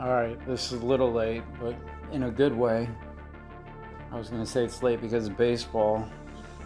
Alright, 0.00 0.42
this 0.46 0.72
is 0.72 0.80
a 0.80 0.86
little 0.86 1.12
late, 1.12 1.42
but 1.60 1.76
in 2.10 2.22
a 2.22 2.30
good 2.30 2.56
way. 2.56 2.88
I 4.10 4.16
was 4.16 4.30
going 4.30 4.42
to 4.42 4.50
say 4.50 4.64
it's 4.64 4.82
late 4.82 5.02
because 5.02 5.26
of 5.26 5.36
baseball. 5.36 6.08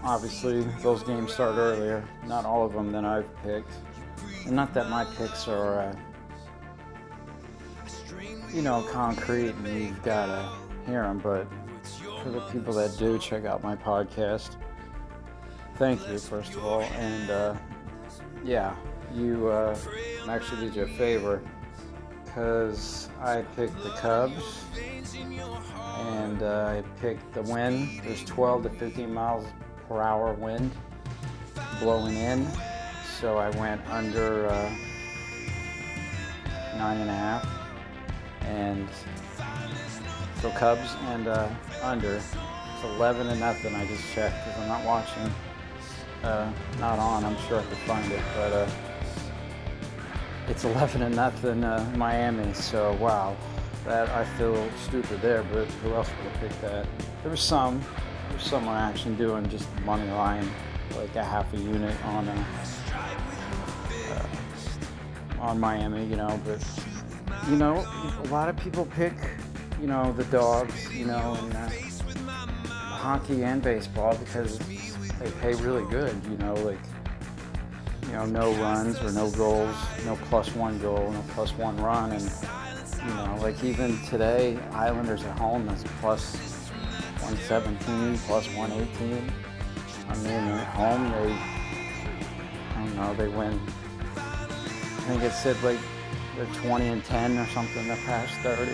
Obviously, 0.04 0.62
those 0.82 1.03
games 1.03 1.32
start 1.32 1.57
earlier. 1.57 2.09
Not 2.29 2.45
all 2.45 2.64
of 2.64 2.73
them 2.75 2.93
that 2.93 3.05
I've 3.05 3.27
picked. 3.43 3.73
And 4.46 4.55
not 4.55 4.73
that 4.75 4.89
my 4.89 5.05
picks 5.16 5.48
are, 5.48 5.80
uh, 5.80 5.96
you 8.52 8.62
know, 8.62 8.86
concrete 8.93 9.48
and 9.48 9.66
you've 9.66 10.03
got 10.05 10.27
to 10.27 10.48
hear 10.89 11.03
them, 11.03 11.19
but 11.19 11.48
for 12.23 12.30
the 12.30 12.41
people 12.53 12.73
that 12.75 12.96
do 12.98 13.19
check 13.19 13.46
out 13.46 13.64
my 13.64 13.75
podcast, 13.75 14.55
thank 15.75 16.09
you, 16.09 16.19
first 16.19 16.55
of 16.55 16.64
all. 16.64 16.82
And 16.82 17.30
uh, 17.30 17.57
yeah, 18.45 18.77
you 19.12 19.48
uh, 19.48 19.77
actually 20.29 20.66
did 20.66 20.76
you 20.76 20.82
a 20.85 20.86
favor 20.86 21.43
because 22.34 23.08
I 23.20 23.43
picked 23.54 23.80
the 23.84 23.90
Cubs 23.90 24.64
and 26.00 26.43
uh, 26.43 26.66
I 26.66 26.82
picked 27.00 27.32
the 27.32 27.43
wind. 27.43 28.00
There's 28.04 28.24
12 28.24 28.64
to 28.64 28.70
15 28.70 29.14
miles 29.14 29.46
per 29.88 30.02
hour 30.02 30.32
wind 30.32 30.72
blowing 31.79 32.16
in, 32.16 32.48
so 33.20 33.38
I 33.38 33.50
went 33.50 33.80
under 33.88 34.48
uh, 34.48 34.70
nine 36.77 36.98
and 37.02 37.10
a 37.10 37.14
half, 37.14 37.48
and 38.42 38.88
so 40.42 40.50
Cubs 40.50 40.96
and 41.02 41.28
uh, 41.28 41.48
under. 41.82 42.16
It's 42.16 42.34
11 42.82 43.28
and 43.28 43.38
nothing. 43.38 43.77
I 43.77 43.86
just 43.86 44.12
checked 44.12 44.44
because 44.44 44.60
I'm 44.60 44.69
not 44.69 44.84
watching, 44.84 45.32
uh, 46.24 46.52
not 46.80 46.98
on. 46.98 47.24
I'm 47.24 47.36
sure 47.46 47.60
I 47.60 47.62
could 47.62 47.78
find 47.78 48.10
it, 48.10 48.22
but. 48.34 48.69
Uh, 50.44 50.50
it's 50.50 50.64
11 50.64 51.00
to 51.00 51.11
nothing 51.11 51.64
uh, 51.64 51.92
Miami. 51.97 52.52
So 52.55 52.94
wow, 53.00 53.36
that 53.84 54.08
I 54.10 54.24
feel 54.36 54.69
stupid 54.78 55.20
there. 55.20 55.42
But 55.52 55.66
who 55.82 55.94
else 55.94 56.08
would 56.08 56.32
have 56.32 56.41
picked 56.41 56.60
that? 56.62 56.86
There 57.22 57.30
was 57.30 57.41
some, 57.41 57.80
there 57.80 58.36
was 58.36 58.46
some 58.46 58.69
action 58.69 59.16
doing 59.16 59.48
just 59.48 59.69
money 59.84 60.10
line, 60.10 60.48
like 60.96 61.14
a 61.16 61.24
half 61.24 61.52
a 61.54 61.56
unit 61.56 61.96
on 62.06 62.28
a, 62.28 62.46
uh, 64.10 64.27
on 65.41 65.60
Miami, 65.60 66.04
you 66.06 66.16
know. 66.16 66.41
But 66.44 66.64
you 67.48 67.56
know, 67.56 67.76
a 68.24 68.28
lot 68.28 68.48
of 68.48 68.56
people 68.56 68.86
pick, 68.86 69.14
you 69.80 69.86
know, 69.86 70.12
the 70.12 70.24
dogs, 70.24 70.92
you 70.94 71.06
know, 71.06 71.36
and 71.41 71.54
uh, 71.54 71.69
hockey 72.69 73.44
and 73.44 73.62
baseball 73.62 74.16
because 74.16 74.58
they 74.58 75.30
pay 75.41 75.54
really 75.54 75.88
good, 75.91 76.14
you 76.30 76.36
know, 76.38 76.54
like 76.54 76.78
know, 78.14 78.26
no 78.26 78.52
runs 78.62 79.00
or 79.00 79.12
no 79.12 79.30
goals, 79.30 79.76
no 80.04 80.16
plus 80.16 80.54
one 80.54 80.78
goal, 80.78 81.10
no 81.10 81.24
plus 81.30 81.52
one 81.52 81.76
run, 81.78 82.12
and 82.12 82.30
you 82.98 83.14
know, 83.14 83.38
like 83.42 83.62
even 83.64 84.00
today, 84.04 84.58
Islanders 84.72 85.22
at 85.24 85.38
home 85.38 85.68
is 85.68 85.84
plus 86.00 86.36
117, 87.20 88.18
plus 88.26 88.46
118. 88.54 89.32
I 90.08 90.16
mean, 90.18 90.28
at 90.30 90.66
home 90.68 91.10
they, 91.10 91.32
I 91.32 92.84
don't 92.84 92.96
know, 92.96 93.14
they 93.14 93.28
win. 93.28 93.60
I 94.16 95.06
think 95.08 95.22
it 95.22 95.32
said 95.32 95.60
like 95.62 95.78
they're 96.36 96.46
20 96.62 96.86
and 96.86 97.04
10 97.04 97.38
or 97.38 97.46
something 97.48 97.88
the 97.88 97.96
past 98.06 98.32
30. 98.40 98.72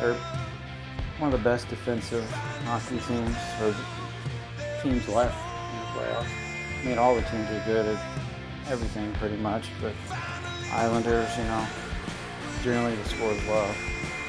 They're 0.00 0.14
one 1.18 1.32
of 1.32 1.38
the 1.38 1.44
best 1.44 1.68
defensive 1.68 2.28
hockey 2.64 2.98
teams 2.98 3.36
or 3.62 3.74
teams 4.82 5.08
left 5.08 5.36
in 5.72 5.80
the 5.80 5.86
playoffs. 5.86 6.26
I 6.80 6.84
mean, 6.86 6.98
all 6.98 7.14
the 7.14 7.22
teams 7.22 7.50
are 7.50 7.62
good 7.66 7.98
everything 8.68 9.12
pretty 9.14 9.36
much, 9.36 9.68
but 9.80 9.92
Islanders, 10.72 11.28
you 11.36 11.44
know, 11.44 11.66
generally 12.62 12.96
the 12.96 13.08
score 13.08 13.32
is 13.32 13.46
low. 13.46 13.70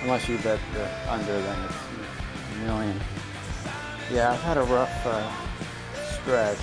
Unless 0.03 0.27
you 0.30 0.38
bet 0.39 0.59
the 0.73 1.11
under, 1.11 1.42
then 1.42 1.66
it's 1.66 1.75
a 2.53 2.65
million. 2.65 2.99
Yeah, 4.11 4.33
I've 4.33 4.42
had 4.42 4.58
a 4.58 4.64
rough 4.64 5.05
uh, 5.05 5.32
stretch. 6.11 6.60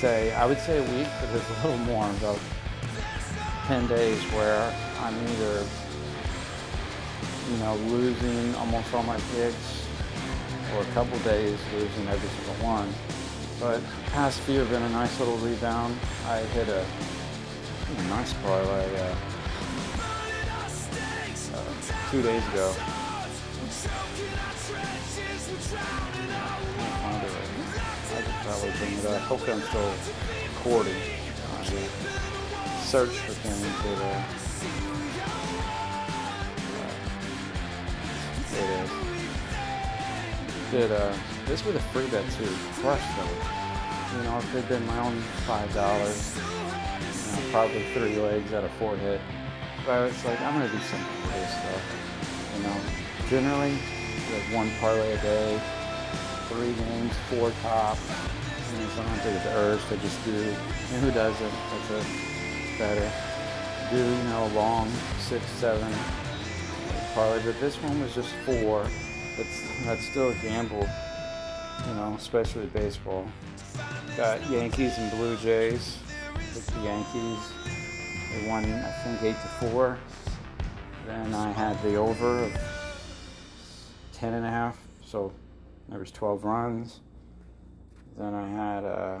Say, 0.00 0.32
I 0.34 0.44
would 0.44 0.58
say 0.58 0.78
a 0.78 0.96
week, 0.96 1.08
but 1.20 1.32
there's 1.32 1.48
a 1.48 1.66
little 1.66 1.84
more, 1.86 2.08
about 2.10 2.38
10 3.66 3.86
days 3.86 4.20
where 4.32 4.74
I'm 5.00 5.14
either, 5.28 5.66
you 7.50 7.56
know, 7.58 7.76
losing 7.88 8.54
almost 8.56 8.92
all 8.92 9.02
my 9.02 9.18
picks, 9.34 9.86
or 10.74 10.82
a 10.82 10.86
couple 10.92 11.18
days 11.20 11.58
losing 11.74 12.08
every 12.08 12.28
single 12.28 12.66
one. 12.66 12.92
But 13.60 13.82
past 14.12 14.38
few 14.40 14.60
have 14.60 14.70
been 14.70 14.82
a 14.84 14.88
nice 14.90 15.18
little 15.18 15.36
rebound. 15.38 15.98
I 16.26 16.38
hit 16.38 16.68
a, 16.68 16.86
a 17.96 18.02
nice 18.04 18.32
parlay 18.34 18.96
uh, 19.00 19.16
uh, 21.54 21.64
two 22.08 22.22
days 22.22 22.46
ago. 22.48 22.72
I 28.14 28.22
could 28.22 28.34
probably 28.44 28.70
bring 28.78 28.92
it 28.96 29.06
up. 29.06 29.22
Hopefully 29.22 29.52
I'm 29.54 29.62
still 29.62 29.92
recording. 30.54 30.96
I 31.52 31.58
will 31.58 31.88
search 32.84 33.10
for 33.10 33.32
things 33.32 33.60
that 33.82 33.98
uh, 34.04 34.22
it 38.56 38.68
is. 38.84 39.07
Did 40.70 40.92
uh 40.92 41.16
this 41.46 41.64
with 41.64 41.76
a 41.76 41.80
free 41.80 42.06
bet 42.08 42.24
too. 42.36 42.44
Crush 42.82 43.00
those. 43.16 44.16
You 44.16 44.22
know, 44.24 44.38
if 44.38 44.54
it'd 44.54 44.68
been 44.68 44.86
my 44.86 44.98
own 44.98 45.18
five 45.46 45.72
dollars, 45.72 46.36
you 46.36 46.42
know, 47.32 47.50
probably 47.50 47.84
three 47.94 48.16
legs 48.16 48.52
out 48.52 48.64
of 48.64 48.70
four 48.72 48.96
hit. 48.96 49.20
But 49.86 50.10
it's 50.10 50.24
like 50.26 50.38
I'm 50.42 50.52
gonna 50.52 50.68
do 50.68 50.78
something 50.78 51.22
with 51.22 51.32
this 51.32 51.50
stuff. 51.50 51.82
You 52.56 52.62
know, 52.64 52.76
generally 53.30 53.72
like 54.32 54.54
one 54.54 54.70
parlay 54.78 55.12
a 55.12 55.22
day, 55.22 55.60
three 56.48 56.74
games, 56.74 57.14
four 57.30 57.50
tops. 57.62 58.00
You 58.72 58.80
know, 58.80 58.88
sometimes 58.94 59.20
I 59.20 59.32
get 59.32 59.44
the 59.44 59.54
urge 59.54 59.80
to 59.88 59.96
just 59.96 60.22
do. 60.26 60.54
And 60.92 61.02
who 61.02 61.10
doesn't? 61.12 61.52
That's 61.70 61.90
a 61.90 62.78
bettor. 62.78 63.10
Do 63.90 63.96
you 63.96 64.22
know 64.24 64.50
long 64.54 64.90
six, 65.18 65.46
seven 65.52 65.90
parlay, 67.14 67.42
but 67.42 67.58
this 67.58 67.76
one 67.82 68.00
was 68.02 68.14
just 68.14 68.34
four. 68.44 68.86
That's 69.84 70.04
still 70.06 70.30
a 70.30 70.34
gamble 70.36 70.86
you 71.86 71.94
know, 71.94 72.14
especially 72.16 72.66
baseball. 72.66 73.26
Got 74.16 74.48
Yankees 74.50 74.98
and 74.98 75.10
Blue 75.12 75.36
Jays. 75.36 75.98
the 76.34 76.80
Yankees. 76.82 77.38
They 78.32 78.48
won, 78.48 78.64
I 78.64 78.90
think, 79.04 79.22
eight 79.22 79.40
to 79.40 79.48
four. 79.70 79.98
Then 81.06 81.34
I 81.34 81.52
had 81.52 81.80
the 81.82 81.96
over 81.96 82.44
of 82.44 82.52
ten 84.12 84.34
and 84.34 84.44
a 84.44 84.50
half, 84.50 84.76
so 85.04 85.32
there 85.88 85.98
was 85.98 86.10
12 86.10 86.44
runs. 86.44 87.00
Then 88.18 88.34
I 88.34 88.48
had 88.48 88.84
uh, 88.84 89.20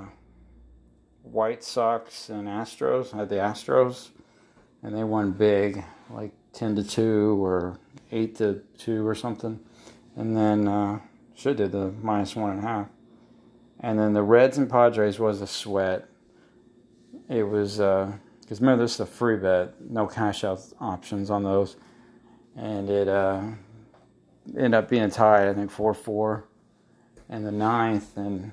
White 1.22 1.64
Sox 1.64 2.28
and 2.28 2.46
Astros. 2.48 3.14
I 3.14 3.18
had 3.18 3.28
the 3.28 3.36
Astros, 3.36 4.10
and 4.82 4.94
they 4.94 5.04
won 5.04 5.30
big, 5.30 5.82
like 6.10 6.32
10 6.52 6.76
to 6.76 6.84
two 6.84 7.42
or 7.42 7.78
eight 8.10 8.36
to 8.36 8.62
two 8.76 9.06
or 9.06 9.14
something. 9.14 9.60
And 10.18 10.36
then 10.36 10.66
uh, 10.66 10.98
should 11.36 11.56
did 11.56 11.70
the 11.70 11.92
minus 12.02 12.34
one 12.34 12.50
and 12.50 12.58
a 12.58 12.62
half. 12.62 12.88
And 13.78 13.96
then 13.96 14.12
the 14.12 14.22
Reds 14.22 14.58
and 14.58 14.68
Padres 14.68 15.20
was 15.20 15.40
a 15.40 15.46
sweat. 15.46 16.08
It 17.28 17.44
was 17.44 17.76
because 17.76 18.58
uh, 18.58 18.60
remember 18.60 18.82
this 18.82 18.94
is 18.94 19.00
a 19.00 19.06
free 19.06 19.36
bet, 19.36 19.80
no 19.80 20.08
cash 20.08 20.42
out 20.42 20.60
options 20.80 21.30
on 21.30 21.44
those, 21.44 21.76
and 22.56 22.90
it 22.90 23.06
uh, 23.06 23.42
ended 24.56 24.74
up 24.74 24.88
being 24.88 25.08
tied. 25.08 25.46
I 25.46 25.54
think 25.54 25.70
four 25.70 25.94
four, 25.94 26.44
and 27.28 27.46
the 27.46 27.52
ninth, 27.52 28.16
and 28.16 28.50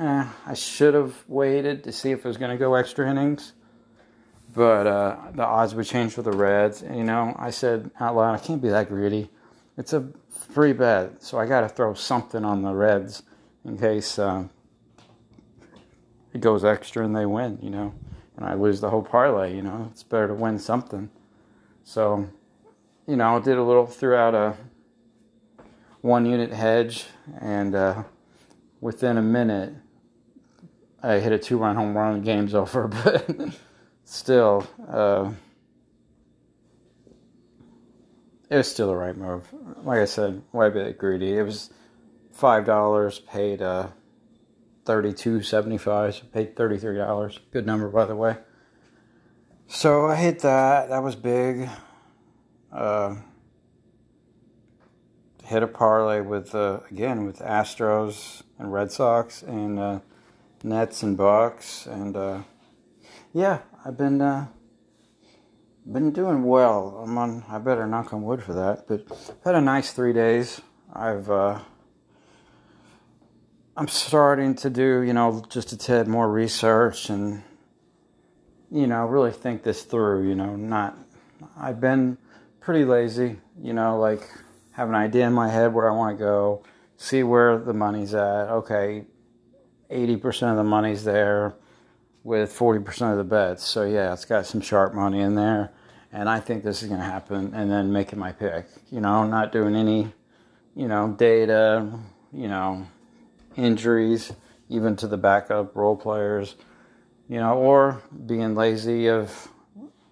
eh, 0.00 0.26
I 0.46 0.54
should 0.54 0.94
have 0.94 1.14
waited 1.28 1.84
to 1.84 1.92
see 1.92 2.12
if 2.12 2.20
it 2.20 2.28
was 2.28 2.38
going 2.38 2.52
to 2.52 2.56
go 2.56 2.74
extra 2.74 3.10
innings, 3.10 3.52
but 4.54 4.86
uh, 4.86 5.16
the 5.34 5.44
odds 5.44 5.74
would 5.74 5.86
change 5.86 6.14
for 6.14 6.22
the 6.22 6.32
Reds. 6.32 6.80
And, 6.80 6.96
you 6.96 7.04
know, 7.04 7.36
I 7.38 7.50
said 7.50 7.90
out 8.00 8.16
loud, 8.16 8.34
I 8.34 8.38
can't 8.38 8.62
be 8.62 8.70
that 8.70 8.88
greedy. 8.88 9.28
It's 9.76 9.92
a 9.92 10.08
free 10.54 10.72
bet, 10.72 11.20
so 11.20 11.36
I 11.36 11.46
got 11.46 11.62
to 11.62 11.68
throw 11.68 11.94
something 11.94 12.44
on 12.44 12.62
the 12.62 12.72
Reds 12.72 13.24
in 13.64 13.76
case 13.76 14.20
uh, 14.20 14.44
it 16.32 16.40
goes 16.40 16.64
extra 16.64 17.04
and 17.04 17.14
they 17.14 17.26
win, 17.26 17.58
you 17.60 17.70
know, 17.70 17.92
and 18.36 18.46
I 18.46 18.54
lose 18.54 18.80
the 18.80 18.88
whole 18.88 19.02
parlay. 19.02 19.56
You 19.56 19.62
know, 19.62 19.88
it's 19.90 20.04
better 20.04 20.28
to 20.28 20.34
win 20.34 20.60
something. 20.60 21.10
So, 21.82 22.28
you 23.08 23.16
know, 23.16 23.36
I 23.36 23.40
did 23.40 23.58
a 23.58 23.64
little 23.64 23.84
throughout 23.84 24.36
a 24.36 24.54
one 26.02 26.24
unit 26.24 26.52
hedge, 26.52 27.06
and 27.40 27.74
uh, 27.74 28.04
within 28.80 29.18
a 29.18 29.22
minute, 29.22 29.74
I 31.02 31.18
hit 31.18 31.32
a 31.32 31.38
two 31.38 31.58
run 31.58 31.74
home 31.74 31.96
run. 31.96 32.22
Game's 32.22 32.54
over, 32.54 32.86
but 33.04 33.28
still. 34.04 34.68
Uh, 34.88 35.32
it 38.54 38.58
was 38.58 38.70
still 38.70 38.86
the 38.86 38.94
right 38.94 39.16
move. 39.16 39.52
Like 39.82 39.98
I 39.98 40.04
said, 40.04 40.40
why 40.52 40.68
be 40.68 40.92
greedy? 40.92 41.36
It 41.36 41.42
was 41.42 41.70
five 42.30 42.64
dollars, 42.64 43.18
paid 43.18 43.60
uh, 43.60 43.88
thirty 44.84 45.12
two 45.12 45.42
seventy 45.42 45.76
five, 45.76 46.14
so 46.14 46.22
paid 46.32 46.54
thirty 46.54 46.78
three 46.78 46.96
dollars. 46.96 47.40
Good 47.50 47.66
number, 47.66 47.88
by 47.88 48.04
the 48.04 48.14
way. 48.14 48.36
So 49.66 50.06
I 50.06 50.14
hit 50.14 50.38
that. 50.40 50.88
That 50.88 51.02
was 51.02 51.16
big. 51.16 51.68
Uh, 52.70 53.16
hit 55.42 55.64
a 55.64 55.66
parlay 55.66 56.20
with 56.20 56.54
uh, 56.54 56.78
again 56.92 57.24
with 57.24 57.40
Astros 57.40 58.44
and 58.56 58.72
Red 58.72 58.92
Sox 58.92 59.42
and 59.42 59.80
uh, 59.80 59.98
Nets 60.62 61.02
and 61.02 61.16
Bucks 61.16 61.86
and 61.86 62.16
uh, 62.16 62.42
yeah, 63.32 63.62
I've 63.84 63.96
been 63.96 64.20
uh, 64.20 64.46
been 65.90 66.12
doing 66.12 66.44
well. 66.44 67.02
I'm 67.04 67.16
on. 67.18 67.44
I 67.48 67.58
better 67.58 67.86
knock 67.86 68.12
on 68.12 68.22
wood 68.22 68.42
for 68.42 68.54
that. 68.54 68.86
But 68.86 69.04
I've 69.10 69.44
had 69.44 69.54
a 69.54 69.60
nice 69.60 69.92
three 69.92 70.12
days. 70.12 70.60
I've 70.92 71.30
uh, 71.30 71.60
I'm 73.76 73.88
starting 73.88 74.54
to 74.56 74.70
do 74.70 75.02
you 75.02 75.12
know 75.12 75.44
just 75.48 75.72
a 75.72 75.76
tad 75.76 76.08
more 76.08 76.30
research 76.30 77.10
and 77.10 77.42
you 78.70 78.86
know 78.86 79.04
really 79.06 79.32
think 79.32 79.62
this 79.62 79.82
through. 79.82 80.28
You 80.28 80.34
know, 80.34 80.56
not 80.56 80.96
I've 81.56 81.80
been 81.80 82.18
pretty 82.60 82.84
lazy. 82.84 83.36
You 83.60 83.72
know, 83.72 83.98
like 83.98 84.22
have 84.72 84.88
an 84.88 84.94
idea 84.94 85.26
in 85.26 85.32
my 85.32 85.48
head 85.48 85.72
where 85.72 85.90
I 85.90 85.94
want 85.94 86.18
to 86.18 86.24
go, 86.24 86.64
see 86.96 87.22
where 87.22 87.58
the 87.58 87.74
money's 87.74 88.14
at. 88.14 88.48
Okay, 88.48 89.04
80% 89.90 90.50
of 90.50 90.56
the 90.56 90.64
money's 90.64 91.04
there 91.04 91.54
with 92.24 92.58
40% 92.58 93.12
of 93.12 93.18
the 93.18 93.24
bets. 93.24 93.62
So, 93.62 93.84
yeah, 93.84 94.12
it's 94.12 94.24
got 94.24 94.46
some 94.46 94.60
sharp 94.60 94.94
money 94.94 95.20
in 95.20 95.34
there. 95.34 95.70
And 96.12 96.28
I 96.28 96.40
think 96.40 96.64
this 96.64 96.82
is 96.82 96.88
going 96.88 97.00
to 97.00 97.06
happen. 97.06 97.52
And 97.54 97.70
then 97.70 97.92
making 97.92 98.18
my 98.18 98.32
pick. 98.32 98.66
You 98.90 99.00
know, 99.00 99.24
not 99.26 99.52
doing 99.52 99.76
any, 99.76 100.12
you 100.74 100.88
know, 100.88 101.14
data, 101.16 101.88
you 102.32 102.48
know, 102.48 102.86
injuries, 103.56 104.32
even 104.68 104.96
to 104.96 105.06
the 105.06 105.18
backup 105.18 105.76
role 105.76 105.96
players, 105.96 106.56
you 107.28 107.38
know, 107.38 107.54
or 107.54 108.02
being 108.26 108.54
lazy 108.54 109.08
of 109.08 109.48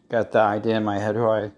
got 0.08 0.32
the 0.32 0.40
idea 0.40 0.76
in 0.76 0.84
my 0.84 0.98
head 0.98 1.14
who 1.14 1.26
I 1.26 1.50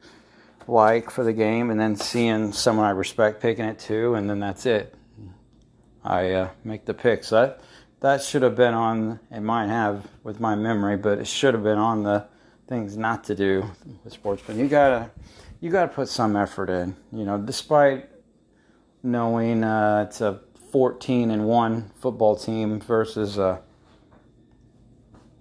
like 0.67 1.11
for 1.11 1.25
the 1.25 1.33
game, 1.33 1.71
and 1.71 1.79
then 1.79 1.97
seeing 1.97 2.53
someone 2.53 2.87
I 2.87 2.91
respect 2.91 3.43
picking 3.43 3.65
it 3.65 3.79
too, 3.79 4.15
and 4.15 4.31
then 4.31 4.41
that's 4.41 4.65
it. 4.65 4.95
I 6.03 6.31
uh, 6.33 6.51
make 6.63 6.85
the 6.85 6.95
pick. 6.95 7.25
So 7.25 7.43
that 7.43 7.61
that 8.01 8.23
should 8.23 8.43
have 8.43 8.57
been 8.57 8.75
on. 8.75 9.21
It 9.31 9.41
might 9.41 9.69
have 9.69 10.07
with 10.23 10.41
my 10.41 10.55
memory, 10.55 10.97
but 10.97 11.19
it 11.19 11.27
should 11.27 11.55
have 11.55 11.63
been 11.63 11.79
on 11.79 12.03
the 12.03 12.27
things 12.69 12.97
not 12.97 13.25
to 13.25 13.35
do 13.35 13.71
with 14.03 14.13
sports. 14.13 14.43
But 14.47 14.57
you 14.57 14.69
gotta 14.69 15.11
you 15.61 15.71
gotta 15.71 15.93
put 15.93 16.09
some 16.09 16.37
effort 16.37 16.71
in. 16.71 16.97
You 17.13 17.25
know, 17.25 17.39
despite 17.39 18.09
knowing 19.03 19.65
uh, 19.65 20.07
it's 20.09 20.21
a 20.21 20.41
14 20.73 21.31
and 21.31 21.47
one 21.47 21.91
football 22.01 22.37
team 22.37 22.81
versus 22.81 23.39
a 23.39 23.63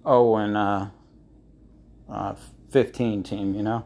0 0.04 0.36
and 0.36 0.56
uh, 0.56 0.86
uh, 2.08 2.34
15 2.70 3.22
team. 3.22 3.54
You 3.54 3.62
know 3.62 3.84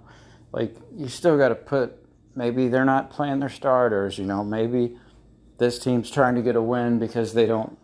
like 0.53 0.75
you 0.97 1.09
still 1.09 1.37
got 1.37 1.49
to 1.49 1.55
put 1.55 1.95
maybe 2.35 2.69
they're 2.69 2.85
not 2.85 3.11
playing 3.11 3.41
their 3.41 3.49
starters 3.49 4.19
you 4.19 4.25
know 4.25 4.45
maybe 4.45 4.97
this 5.59 5.79
team's 5.79 6.11
trying 6.11 6.35
to 6.35 6.43
get 6.43 6.57
a 6.57 6.63
win 6.63 6.99
because 6.99 7.35
they 7.35 7.47
don't 7.47 7.77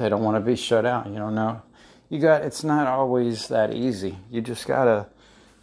they 0.00 0.08
don't 0.08 0.22
want 0.22 0.36
to 0.36 0.40
be 0.40 0.56
shut 0.56 0.84
out 0.84 1.06
you 1.06 1.16
don't 1.16 1.34
know. 1.34 1.62
You 2.08 2.18
got 2.18 2.42
it's 2.42 2.64
not 2.64 2.86
always 2.86 3.48
that 3.48 3.72
easy. 3.72 4.18
You 4.30 4.40
just 4.40 4.66
got 4.66 4.84
to 4.84 5.06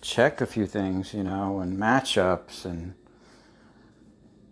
check 0.02 0.40
a 0.40 0.46
few 0.46 0.66
things 0.66 1.14
you 1.14 1.24
know 1.24 1.60
and 1.60 1.78
matchups 1.78 2.64
and 2.66 2.94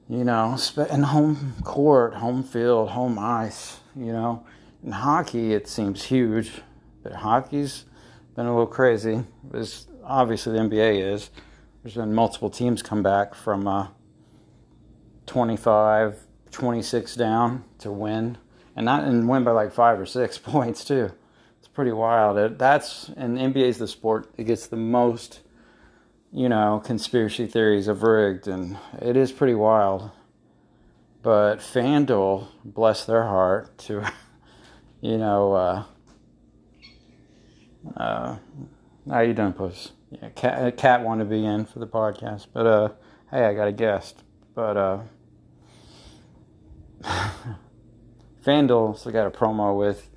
you 0.09 0.23
know 0.23 0.57
and 0.89 1.05
home 1.05 1.53
court 1.63 2.15
home 2.15 2.43
field 2.43 2.89
home 2.89 3.17
ice 3.19 3.79
you 3.95 4.11
know. 4.11 4.45
In 4.83 4.91
hockey 4.91 5.53
it 5.53 5.67
seems 5.67 6.03
huge 6.03 6.51
but 7.03 7.13
hockey's 7.13 7.85
been 8.35 8.47
a 8.47 8.51
little 8.51 8.67
crazy 8.67 9.23
as 9.53 9.87
obviously 10.03 10.53
the 10.53 10.59
nba 10.59 11.13
is. 11.13 11.29
There's 11.83 11.95
been 11.95 12.15
multiple 12.15 12.49
teams 12.49 12.81
come 12.81 13.03
back 13.03 13.35
from 13.35 13.67
uh, 13.67 13.89
25, 15.27 16.19
26 16.49 17.15
down 17.15 17.63
to 17.79 17.91
win, 17.91 18.37
and 18.75 18.85
not 18.85 19.03
and 19.03 19.27
win 19.27 19.43
by 19.43 19.51
like 19.51 19.71
five 19.71 19.99
or 19.99 20.05
six 20.05 20.37
points 20.53 20.83
too. 20.83 21.11
It's 21.59 21.67
pretty 21.67 21.91
wild. 21.91 22.37
It, 22.37 22.59
that's 22.59 23.09
and 23.09 23.37
NBA 23.37 23.63
is 23.63 23.77
the 23.77 23.87
sport 23.87 24.35
that 24.35 24.43
gets 24.43 24.67
the 24.67 24.75
most, 24.75 25.39
you 26.31 26.49
know, 26.49 26.81
conspiracy 26.83 27.47
theories 27.47 27.87
of 27.87 28.03
rigged, 28.03 28.47
and 28.47 28.77
it 29.01 29.17
is 29.17 29.31
pretty 29.31 29.55
wild. 29.55 30.11
But 31.23 31.55
FanDuel, 31.55 32.49
bless 32.63 33.05
their 33.05 33.23
heart, 33.23 33.75
to, 33.79 34.07
you 35.01 35.17
know, 35.17 35.53
uh, 35.53 35.83
uh, 37.97 38.37
how 39.09 39.21
you 39.21 39.33
doing, 39.33 39.53
puss? 39.53 39.91
Yeah, 40.11 40.29
Cat, 40.29 40.77
Cat 40.77 41.01
wanted 41.01 41.23
to 41.23 41.29
be 41.31 41.43
in 41.43 41.65
for 41.65 41.79
the 41.79 41.87
podcast, 41.87 42.45
but 42.53 42.67
uh, 42.67 42.89
hey, 43.31 43.45
I 43.45 43.55
got 43.55 43.67
a 43.67 43.71
guest. 43.71 44.21
But 44.53 44.77
uh, 44.77 44.99
FanDuel 48.45 48.97
still 48.97 49.11
got 49.11 49.25
a 49.25 49.31
promo 49.31 49.75
with 49.77 50.09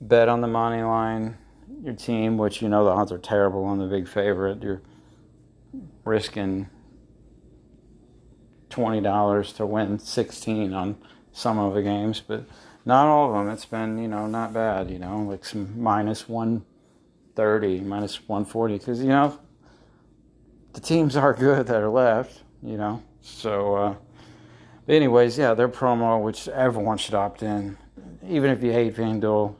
bet 0.00 0.28
on 0.28 0.42
the 0.42 0.46
money 0.46 0.82
line, 0.82 1.38
your 1.82 1.94
team, 1.94 2.36
which 2.36 2.60
you 2.60 2.68
know 2.68 2.84
the 2.84 2.90
odds 2.90 3.10
are 3.10 3.18
terrible 3.18 3.64
on 3.64 3.78
the 3.78 3.86
big 3.86 4.06
favorite. 4.06 4.62
You're 4.62 4.82
risking 6.04 6.68
twenty 8.68 9.00
dollars 9.00 9.52
to 9.54 9.64
win 9.64 9.98
sixteen 9.98 10.74
on 10.74 10.96
some 11.32 11.58
of 11.58 11.74
the 11.74 11.82
games, 11.82 12.20
but 12.20 12.44
not 12.84 13.06
all 13.06 13.30
of 13.30 13.34
them. 13.34 13.52
It's 13.52 13.64
been 13.64 13.96
you 13.98 14.08
know 14.08 14.26
not 14.26 14.52
bad. 14.52 14.90
You 14.90 14.98
know 14.98 15.22
like 15.22 15.44
some 15.46 15.80
minus 15.80 16.28
130, 16.28 17.80
minus 17.80 18.28
140, 18.28 18.78
because, 18.78 19.00
you 19.00 19.08
know, 19.08 19.38
the 20.74 20.80
teams 20.80 21.16
are 21.16 21.32
good 21.38 21.66
that 21.68 21.82
are 21.82 21.88
left, 21.88 22.42
you 22.62 22.76
know. 22.76 23.02
So, 23.22 23.74
uh, 23.74 23.94
anyways, 24.88 25.38
yeah, 25.38 25.54
their 25.54 25.68
promo, 25.68 26.22
which 26.22 26.48
everyone 26.48 26.98
should 26.98 27.14
opt 27.14 27.42
in, 27.42 27.76
even 28.26 28.50
if 28.50 28.62
you 28.62 28.72
hate 28.72 28.94
FanDuel, 28.94 29.54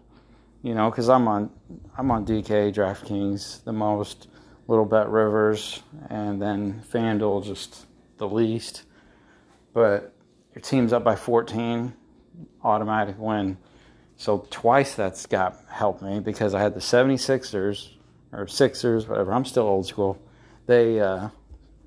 you 0.63 0.75
know, 0.75 0.91
because 0.91 1.09
I'm 1.09 1.29
on, 1.29 1.51
I'm 1.97 2.11
on 2.11 2.25
DK, 2.25 2.75
DraftKings, 2.75 3.65
the 3.65 3.73
most, 3.73 4.29
Little 4.69 4.85
Bet 4.85 5.09
Rivers, 5.09 5.83
and 6.11 6.43
then 6.43 6.83
FanDuel 6.93 7.45
just 7.45 7.87
the 8.19 8.29
least. 8.29 8.83
But 9.73 10.13
your 10.55 10.63
team's 10.63 10.93
up 10.93 11.05
by 11.05 11.15
14, 11.15 11.93
automatic 12.65 13.17
win. 13.19 13.59
So 14.17 14.47
twice 14.51 14.95
that's 14.95 15.27
got 15.27 15.57
helped 15.69 16.03
me 16.03 16.21
because 16.21 16.55
I 16.55 16.61
had 16.61 16.75
the 16.75 16.81
76ers 16.81 17.91
or 18.33 18.49
Sixers, 18.49 19.07
whatever. 19.07 19.33
I'm 19.33 19.45
still 19.45 19.65
old 19.65 19.87
school. 19.87 20.19
They 20.67 21.01
uh, 21.01 21.29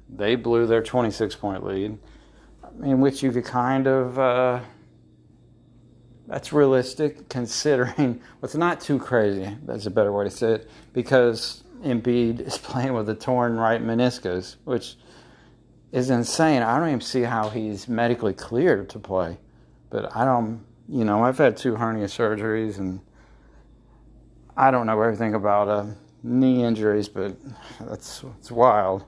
they 0.09 0.35
blew 0.35 0.65
their 0.65 0.81
26 0.81 1.35
point 1.35 1.65
lead, 1.65 1.97
in 2.83 3.01
which 3.01 3.21
you 3.23 3.31
could 3.31 3.45
kind 3.45 3.87
of 3.87 4.17
uh, 4.19 4.59
that's 6.27 6.53
realistic 6.53 7.29
considering 7.29 8.21
what's 8.39 8.55
not 8.55 8.79
too 8.79 8.99
crazy. 8.99 9.55
That's 9.65 9.85
a 9.85 9.91
better 9.91 10.11
way 10.11 10.25
to 10.25 10.29
say 10.29 10.53
it 10.53 10.69
because 10.93 11.63
Embiid 11.83 12.41
is 12.41 12.57
playing 12.69 12.93
with 12.93 13.09
a 13.09 13.15
torn 13.15 13.57
right 13.57 13.81
meniscus, 13.81 14.55
which 14.65 14.95
is 15.91 16.09
insane. 16.09 16.61
I 16.61 16.77
don't 16.77 16.87
even 16.87 17.01
see 17.01 17.23
how 17.23 17.49
he's 17.49 17.87
medically 17.87 18.33
cleared 18.33 18.89
to 18.89 18.99
play, 18.99 19.37
but 19.89 20.15
I 20.15 20.23
don't 20.23 20.63
you 20.89 21.05
know, 21.05 21.23
I've 21.23 21.37
had 21.37 21.55
two 21.55 21.75
hernia 21.75 22.07
surgeries 22.07 22.79
and 22.79 22.99
I 24.57 24.71
don't 24.71 24.87
know 24.87 24.99
everything 24.99 25.35
about 25.35 25.67
uh, 25.67 25.85
knee 26.23 26.63
injuries, 26.63 27.07
but 27.07 27.37
that's 27.79 28.23
it's 28.39 28.51
wild. 28.51 29.05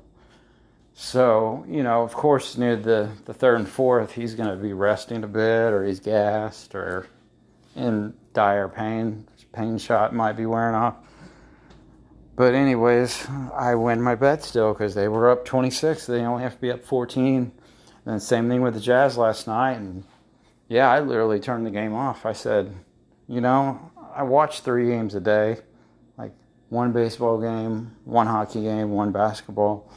So, 0.93 1.65
you 1.67 1.83
know, 1.83 2.03
of 2.03 2.13
course, 2.13 2.57
near 2.57 2.75
the, 2.75 3.10
the 3.25 3.33
third 3.33 3.60
and 3.60 3.67
fourth, 3.67 4.12
he's 4.12 4.36
going 4.36 4.50
to 4.50 4.62
be 4.62 4.74
resting 4.74 5.24
a 5.24 5.27
bit 5.27 5.74
or 5.74 5.86
he's 5.86 6.00
gassed 6.00 6.75
or 6.75 7.07
in 7.75 8.13
dire 8.33 8.67
pain. 8.67 9.27
Pain 9.53 9.77
shot 9.77 10.13
might 10.13 10.33
be 10.33 10.45
wearing 10.45 10.75
off. 10.75 10.95
But, 12.36 12.53
anyways, 12.53 13.27
I 13.53 13.75
win 13.75 14.01
my 14.01 14.15
bet 14.15 14.43
still 14.43 14.74
because 14.74 14.95
they 14.95 15.07
were 15.07 15.29
up 15.29 15.43
26. 15.43 16.05
They 16.05 16.21
only 16.21 16.43
have 16.43 16.55
to 16.55 16.62
be 16.62 16.71
up 16.71 16.86
14. 16.86 17.51
And 18.05 18.21
same 18.21 18.48
thing 18.50 18.62
with 18.62 18.74
the 18.74 18.79
Jazz 18.79 19.17
last 19.17 19.48
night. 19.48 19.74
And 19.74 20.03
yeah, 20.69 20.89
I 20.89 21.01
literally 21.01 21.39
turned 21.39 21.65
the 21.65 21.71
game 21.71 21.93
off. 21.93 22.25
I 22.25 22.33
said, 22.33 22.74
you 23.27 23.41
know, 23.41 23.91
I 24.15 24.24
watch 24.24 24.62
three 24.62 24.88
games 24.88 25.15
a 25.15 25.19
day, 25.19 25.57
like 26.17 26.31
one 26.69 26.91
baseball 26.91 27.39
game, 27.39 27.95
one 28.05 28.27
hockey 28.27 28.62
game, 28.62 28.91
one 28.91 29.12
basketball. 29.12 29.91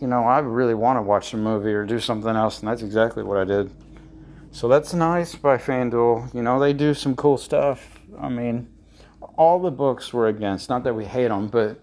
You 0.00 0.06
know, 0.06 0.24
I 0.24 0.38
really 0.38 0.74
want 0.74 0.96
to 0.96 1.02
watch 1.02 1.34
a 1.34 1.36
movie 1.36 1.72
or 1.72 1.84
do 1.84 2.00
something 2.00 2.34
else, 2.34 2.60
and 2.60 2.68
that's 2.68 2.82
exactly 2.82 3.22
what 3.22 3.36
I 3.36 3.44
did. 3.44 3.70
So 4.50 4.66
that's 4.66 4.94
nice 4.94 5.34
by 5.34 5.58
FanDuel. 5.58 6.34
You 6.34 6.42
know, 6.42 6.58
they 6.58 6.72
do 6.72 6.94
some 6.94 7.14
cool 7.14 7.36
stuff. 7.36 8.00
I 8.18 8.28
mean, 8.28 8.68
all 9.36 9.60
the 9.60 9.70
books 9.70 10.12
were 10.12 10.26
against. 10.26 10.68
Not 10.68 10.84
that 10.84 10.94
we 10.94 11.04
hate 11.04 11.28
them, 11.28 11.48
but 11.48 11.80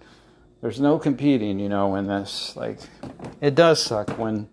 there's 0.62 0.80
no 0.80 0.98
competing, 0.98 1.60
you 1.60 1.70
know, 1.70 1.96
in 1.96 2.08
this. 2.08 2.56
Like, 2.56 2.80
it 3.40 3.56
does 3.56 3.82
suck 3.82 4.18
when 4.18 4.50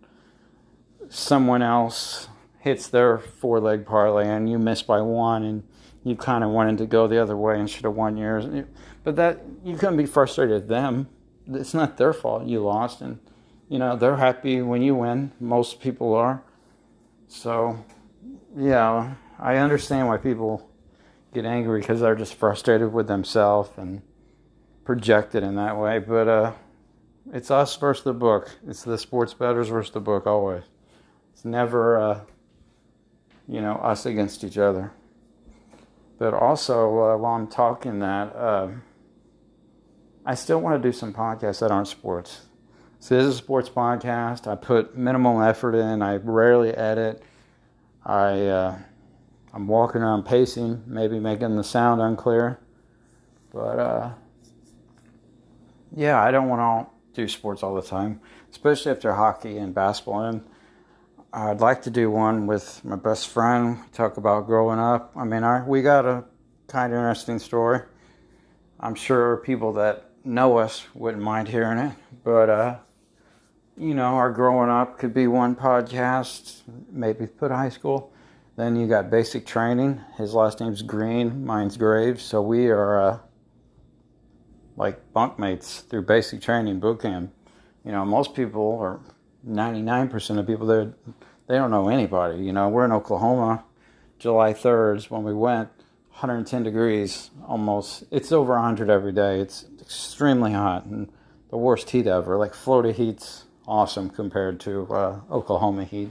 someone 1.09 1.63
else 1.63 2.29
hits 2.61 2.89
their 2.89 3.19
four 3.19 3.61
leg 3.61 3.87
parlay 3.87 4.27
and 4.27 4.51
you 4.51 4.59
miss 4.59 4.83
by 4.83 5.01
one 5.01 5.43
and 5.43 5.63
you 6.03 6.17
kind 6.17 6.45
of 6.45 6.51
wanted 6.51 6.79
to 6.79 6.87
go 6.87 7.07
the 7.07 7.21
other 7.21 7.37
way 7.37 7.59
and 7.59 7.69
should 7.69 7.85
have 7.85 7.95
won 7.95 8.17
yours. 8.17 8.47
But 9.03 9.17
that 9.17 9.41
you 9.65 9.77
couldn't 9.77 9.97
be 9.97 10.07
frustrated 10.07 10.63
at 10.63 10.69
them. 10.69 11.09
It's 11.47 11.75
not 11.75 11.97
their 11.97 12.13
fault 12.13 12.47
you 12.47 12.61
lost, 12.61 13.03
and 13.03 13.19
you 13.75 13.81
know, 13.81 13.97
they're 13.97 14.19
happy 14.19 14.63
when 14.63 14.83
you 14.83 14.95
win. 14.95 15.33
Most 15.41 15.81
people 15.81 16.15
are. 16.15 16.45
So, 17.27 17.85
yeah, 18.57 19.15
I 19.37 19.57
understand 19.57 20.07
why 20.07 20.17
people 20.17 20.71
get 21.33 21.45
angry 21.45 21.81
because 21.81 22.01
they're 22.01 22.15
just 22.15 22.35
frustrated 22.35 22.93
with 22.93 23.09
themselves 23.09 23.71
and 23.77 24.03
projected 24.85 25.43
in 25.43 25.57
that 25.57 25.77
way. 25.77 25.99
But 25.99 26.29
uh, 26.29 26.53
it's 27.33 27.51
us 27.51 27.75
versus 27.77 28.05
the 28.05 28.13
book. 28.13 28.57
It's 28.65 28.85
the 28.85 28.97
sports 28.97 29.35
bettors 29.35 29.71
versus 29.71 29.93
the 29.93 29.99
book 29.99 30.25
always. 30.25 30.63
It's 31.33 31.45
never, 31.45 31.99
uh, 31.99 32.21
you 33.49 33.61
know, 33.61 33.75
us 33.79 34.07
against 34.07 34.45
each 34.45 34.57
other. 34.57 34.93
But 36.17 36.33
also, 36.33 36.91
uh, 36.91 37.17
while 37.17 37.35
I'm 37.35 37.49
talking 37.49 37.99
that, 37.99 38.37
uh, 38.37 38.69
I 40.25 40.37
still 40.37 40.61
want 40.61 40.81
to 40.81 40.89
do 40.89 40.93
some 40.93 41.13
podcasts 41.13 41.59
that 41.59 41.73
aren't 41.73 41.89
sports. 41.89 42.43
So 43.05 43.17
this 43.17 43.27
is 43.27 43.35
a 43.35 43.37
sports 43.37 43.69
podcast. 43.69 44.47
I 44.47 44.55
put 44.55 44.97
minimal 44.97 45.43
effort 45.43 45.75
in. 45.75 46.01
I 46.01 46.17
rarely 46.17 46.71
edit. 46.71 47.23
I 48.03 48.47
uh, 48.47 48.79
I'm 49.53 49.67
walking 49.67 50.01
around 50.01 50.25
pacing, 50.25 50.85
maybe 50.87 51.21
making 51.21 51.55
the 51.55 51.65
sound 51.65 52.01
unclear. 52.01 52.61
But 53.53 53.79
uh, 53.79 54.11
yeah, 55.95 56.19
I 56.19 56.31
don't 56.31 56.49
want 56.49 56.89
to 56.89 57.21
do 57.21 57.29
sports 57.29 57.63
all 57.63 57.75
the 57.75 57.83
time, 57.83 58.23
especially 58.51 58.93
after 58.93 59.13
hockey 59.13 59.59
and 59.59 59.75
basketball. 59.75 60.25
And 60.25 60.43
I'd 61.31 61.61
like 61.61 61.83
to 61.83 61.91
do 61.91 62.11
one 62.11 62.47
with 62.47 62.83
my 62.87 62.97
best 62.97 63.29
friend. 63.29 63.81
Talk 63.93 64.17
about 64.17 64.47
growing 64.47 64.79
up. 64.79 65.13
I 65.15 65.25
mean, 65.25 65.45
we 65.67 65.83
got 65.83 66.07
a 66.07 66.25
kind 66.69 66.91
of 66.91 66.97
interesting 67.01 67.39
story. 67.39 67.81
I'm 68.81 68.95
sure 68.95 69.37
people 69.37 69.75
that 69.75 70.11
know 70.25 70.57
us 70.57 70.87
wouldn't 70.95 71.23
mind 71.23 71.49
hearing 71.49 71.77
it, 71.77 71.93
but 72.25 72.49
uh, 72.49 72.77
you 73.77 73.95
know, 73.95 74.15
our 74.15 74.31
growing 74.31 74.71
up 74.71 74.99
could 74.99 75.13
be 75.13 75.27
one 75.27 75.57
podcast, 75.57 76.61
maybe 76.91 77.27
put 77.27 77.51
high 77.51 77.69
school. 77.69 78.13
Then 78.57 78.77
you 78.77 78.87
got 78.87 79.11
basic 79.11 79.47
training. 79.47 80.01
His 80.17 80.33
last 80.33 80.61
name's 80.61 80.83
Green, 80.83 81.45
mine's 81.45 81.77
Graves. 81.77 82.23
So 82.23 82.41
we 82.41 82.69
are 82.69 83.01
uh, 83.01 83.19
like 84.77 85.13
bunkmates 85.13 85.87
through 85.89 86.03
basic 86.03 86.41
training 86.41 86.79
boot 86.79 87.03
camp. 87.03 87.33
You 87.85 87.93
know, 87.93 88.05
most 88.05 88.35
people, 88.35 88.63
or 88.63 89.01
99% 89.47 90.39
of 90.39 90.47
people, 90.47 90.67
they 90.67 90.89
they 91.47 91.57
don't 91.57 91.71
know 91.71 91.89
anybody. 91.89 92.43
You 92.43 92.53
know, 92.53 92.69
we're 92.69 92.85
in 92.85 92.93
Oklahoma, 92.93 93.65
July 94.19 94.55
3rd 94.55 94.97
is 94.97 95.11
when 95.11 95.23
we 95.23 95.35
went, 95.35 95.69
110 96.13 96.63
degrees 96.63 97.31
almost. 97.47 98.05
It's 98.11 98.33
over 98.33 98.55
100 98.55 98.89
every 98.89 99.13
day. 99.13 99.41
It's 99.41 99.67
extremely 99.81 100.53
hot 100.53 100.87
and 100.87 101.11
the 101.51 101.59
worst 101.59 101.91
heat 101.91 102.07
ever. 102.07 102.39
Like 102.39 102.55
Florida 102.55 102.93
heat's 102.93 103.44
awesome 103.67 104.11
compared 104.11 104.61
to 104.61 104.87
uh, 104.93 105.21
Oklahoma 105.31 105.85
heat. 105.85 106.11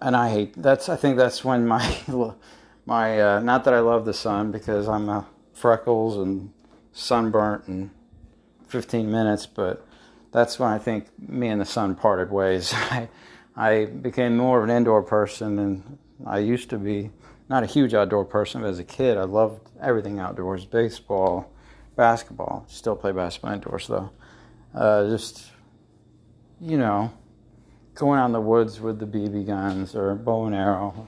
And 0.00 0.16
I 0.16 0.30
hate 0.30 0.54
that's. 0.56 0.88
I 0.88 0.96
think 0.96 1.16
that's 1.16 1.44
when 1.44 1.66
my 1.66 1.96
my 2.86 3.20
uh, 3.20 3.40
not 3.40 3.64
that 3.64 3.74
I 3.74 3.80
love 3.80 4.04
the 4.04 4.14
sun 4.14 4.52
because 4.52 4.88
I'm 4.88 5.08
a 5.08 5.26
freckles 5.54 6.16
and 6.18 6.52
sunburnt 6.92 7.68
and 7.68 7.90
15 8.68 9.10
minutes, 9.10 9.46
but 9.46 9.86
that's 10.32 10.58
when 10.58 10.70
I 10.70 10.78
think 10.78 11.06
me 11.18 11.48
and 11.48 11.60
the 11.60 11.64
sun 11.64 11.94
parted 11.94 12.30
ways. 12.30 12.72
I 12.90 13.08
I 13.56 13.84
became 13.86 14.36
more 14.36 14.58
of 14.58 14.64
an 14.64 14.70
indoor 14.70 15.02
person, 15.02 15.58
and 15.58 15.98
I 16.26 16.38
used 16.38 16.70
to 16.70 16.78
be 16.78 17.10
not 17.48 17.62
a 17.62 17.66
huge 17.66 17.94
outdoor 17.94 18.24
person, 18.24 18.62
but 18.62 18.68
as 18.68 18.78
a 18.78 18.84
kid, 18.84 19.16
I 19.16 19.24
loved 19.24 19.70
everything 19.80 20.18
outdoors: 20.18 20.66
baseball, 20.66 21.50
basketball. 21.96 22.64
Still 22.68 22.96
play 22.96 23.12
basketball 23.12 23.52
indoors 23.52 23.86
though. 23.86 24.10
Uh, 24.74 25.08
just 25.08 25.52
you 26.64 26.78
know, 26.78 27.12
going 27.94 28.18
out 28.18 28.26
in 28.26 28.32
the 28.32 28.40
woods 28.40 28.80
with 28.80 28.98
the 28.98 29.06
BB 29.06 29.46
guns 29.46 29.94
or 29.94 30.14
bow 30.14 30.46
and 30.46 30.54
arrow. 30.54 31.06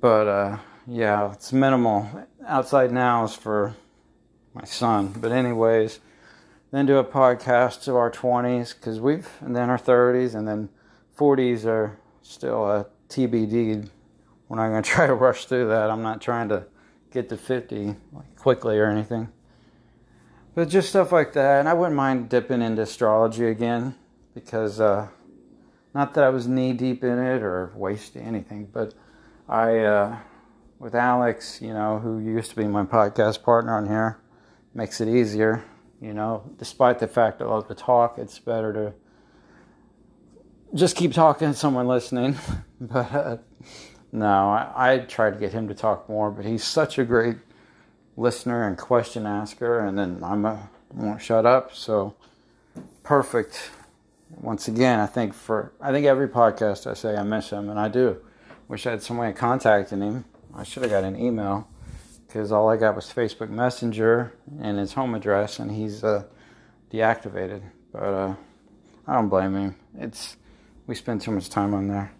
But 0.00 0.28
uh, 0.28 0.58
yeah, 0.86 1.32
it's 1.32 1.52
minimal. 1.52 2.08
Outside 2.46 2.92
now 2.92 3.24
is 3.24 3.34
for 3.34 3.74
my 4.52 4.64
son. 4.64 5.14
But 5.16 5.32
anyways, 5.32 6.00
then 6.70 6.84
do 6.84 6.98
a 6.98 7.04
podcast 7.04 7.82
to 7.84 7.96
our 7.96 8.10
20s 8.10 8.74
because 8.74 9.00
we've, 9.00 9.28
and 9.40 9.56
then 9.56 9.70
our 9.70 9.78
30s, 9.78 10.34
and 10.34 10.46
then 10.46 10.68
40s 11.18 11.64
are 11.64 11.98
still 12.20 12.66
a 12.66 12.86
TBD. 13.08 13.88
We're 14.48 14.56
not 14.56 14.68
going 14.68 14.82
to 14.82 14.88
try 14.88 15.06
to 15.06 15.14
rush 15.14 15.46
through 15.46 15.68
that. 15.68 15.90
I'm 15.90 16.02
not 16.02 16.20
trying 16.20 16.50
to 16.50 16.66
get 17.10 17.30
to 17.30 17.38
50 17.38 17.96
like, 18.12 18.36
quickly 18.36 18.78
or 18.78 18.90
anything. 18.90 19.28
But 20.54 20.68
just 20.68 20.90
stuff 20.90 21.10
like 21.10 21.32
that. 21.32 21.60
And 21.60 21.68
I 21.68 21.72
wouldn't 21.72 21.96
mind 21.96 22.28
dipping 22.28 22.60
into 22.60 22.82
astrology 22.82 23.46
again 23.46 23.94
because, 24.36 24.80
uh, 24.80 25.08
not 25.94 26.12
that 26.12 26.22
I 26.22 26.28
was 26.28 26.46
knee 26.46 26.74
deep 26.74 27.02
in 27.02 27.18
it 27.18 27.42
or 27.42 27.72
wasting 27.74 28.20
anything, 28.20 28.68
but 28.70 28.92
I, 29.48 29.78
uh, 29.78 30.18
with 30.78 30.94
Alex, 30.94 31.62
you 31.62 31.72
know, 31.72 31.98
who 31.98 32.18
used 32.18 32.50
to 32.50 32.56
be 32.56 32.66
my 32.66 32.84
podcast 32.84 33.42
partner 33.42 33.74
on 33.74 33.86
here, 33.86 34.18
makes 34.74 35.00
it 35.00 35.08
easier. 35.08 35.64
You 36.02 36.12
know, 36.12 36.50
despite 36.58 36.98
the 36.98 37.08
fact 37.08 37.40
I 37.40 37.46
love 37.46 37.66
to 37.68 37.74
talk, 37.74 38.18
it's 38.18 38.38
better 38.38 38.74
to 38.74 38.92
just 40.74 40.96
keep 40.96 41.14
talking 41.14 41.52
to 41.52 41.54
someone 41.54 41.88
listening. 41.88 42.36
but 42.80 43.12
uh, 43.14 43.36
no, 44.12 44.50
I, 44.50 44.92
I 44.92 44.98
try 44.98 45.30
to 45.30 45.38
get 45.38 45.54
him 45.54 45.66
to 45.68 45.74
talk 45.74 46.10
more, 46.10 46.30
but 46.30 46.44
he's 46.44 46.62
such 46.62 46.98
a 46.98 47.04
great 47.04 47.38
listener 48.18 48.68
and 48.68 48.76
question 48.76 49.24
asker, 49.24 49.80
and 49.80 49.98
then 49.98 50.20
I'm 50.22 50.44
a 50.44 50.68
won't 50.92 51.22
shut 51.22 51.46
up. 51.46 51.74
So 51.74 52.14
perfect. 53.02 53.70
Once 54.40 54.68
again, 54.68 55.00
I 55.00 55.06
think 55.06 55.34
for 55.34 55.72
I 55.80 55.92
think 55.92 56.06
every 56.06 56.28
podcast 56.28 56.86
I 56.86 56.94
say 56.94 57.16
I 57.16 57.22
miss 57.22 57.50
him, 57.50 57.70
and 57.70 57.78
I 57.78 57.88
do. 57.88 58.18
Wish 58.68 58.86
I 58.86 58.90
had 58.92 59.02
some 59.02 59.16
way 59.16 59.30
of 59.30 59.36
contacting 59.36 60.00
him. 60.00 60.24
I 60.54 60.62
should 60.62 60.82
have 60.82 60.92
got 60.92 61.04
an 61.04 61.18
email 61.18 61.68
because 62.26 62.52
all 62.52 62.68
I 62.68 62.76
got 62.76 62.94
was 62.94 63.06
Facebook 63.06 63.48
Messenger 63.48 64.32
and 64.60 64.78
his 64.78 64.92
home 64.92 65.14
address, 65.14 65.58
and 65.58 65.70
he's 65.70 66.04
uh, 66.04 66.24
deactivated. 66.92 67.62
But 67.92 68.02
uh, 68.02 68.34
I 69.06 69.14
don't 69.14 69.28
blame 69.28 69.54
him. 69.54 69.76
It's 69.98 70.36
we 70.86 70.94
spend 70.94 71.20
too 71.22 71.30
much 71.30 71.48
time 71.48 71.74
on 71.74 71.88
there. 71.88 72.12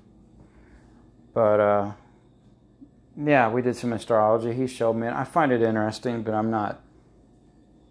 But 1.35 1.61
uh, 1.61 1.93
yeah, 3.17 3.51
we 3.51 3.63
did 3.63 3.77
some 3.77 3.93
astrology. 3.93 4.53
He 4.53 4.67
showed 4.67 4.95
me, 4.95 5.09
I 5.09 5.25
find 5.25 5.53
it 5.53 5.63
interesting, 5.63 6.23
but 6.23 6.35
I'm 6.35 6.51
not 6.51 6.83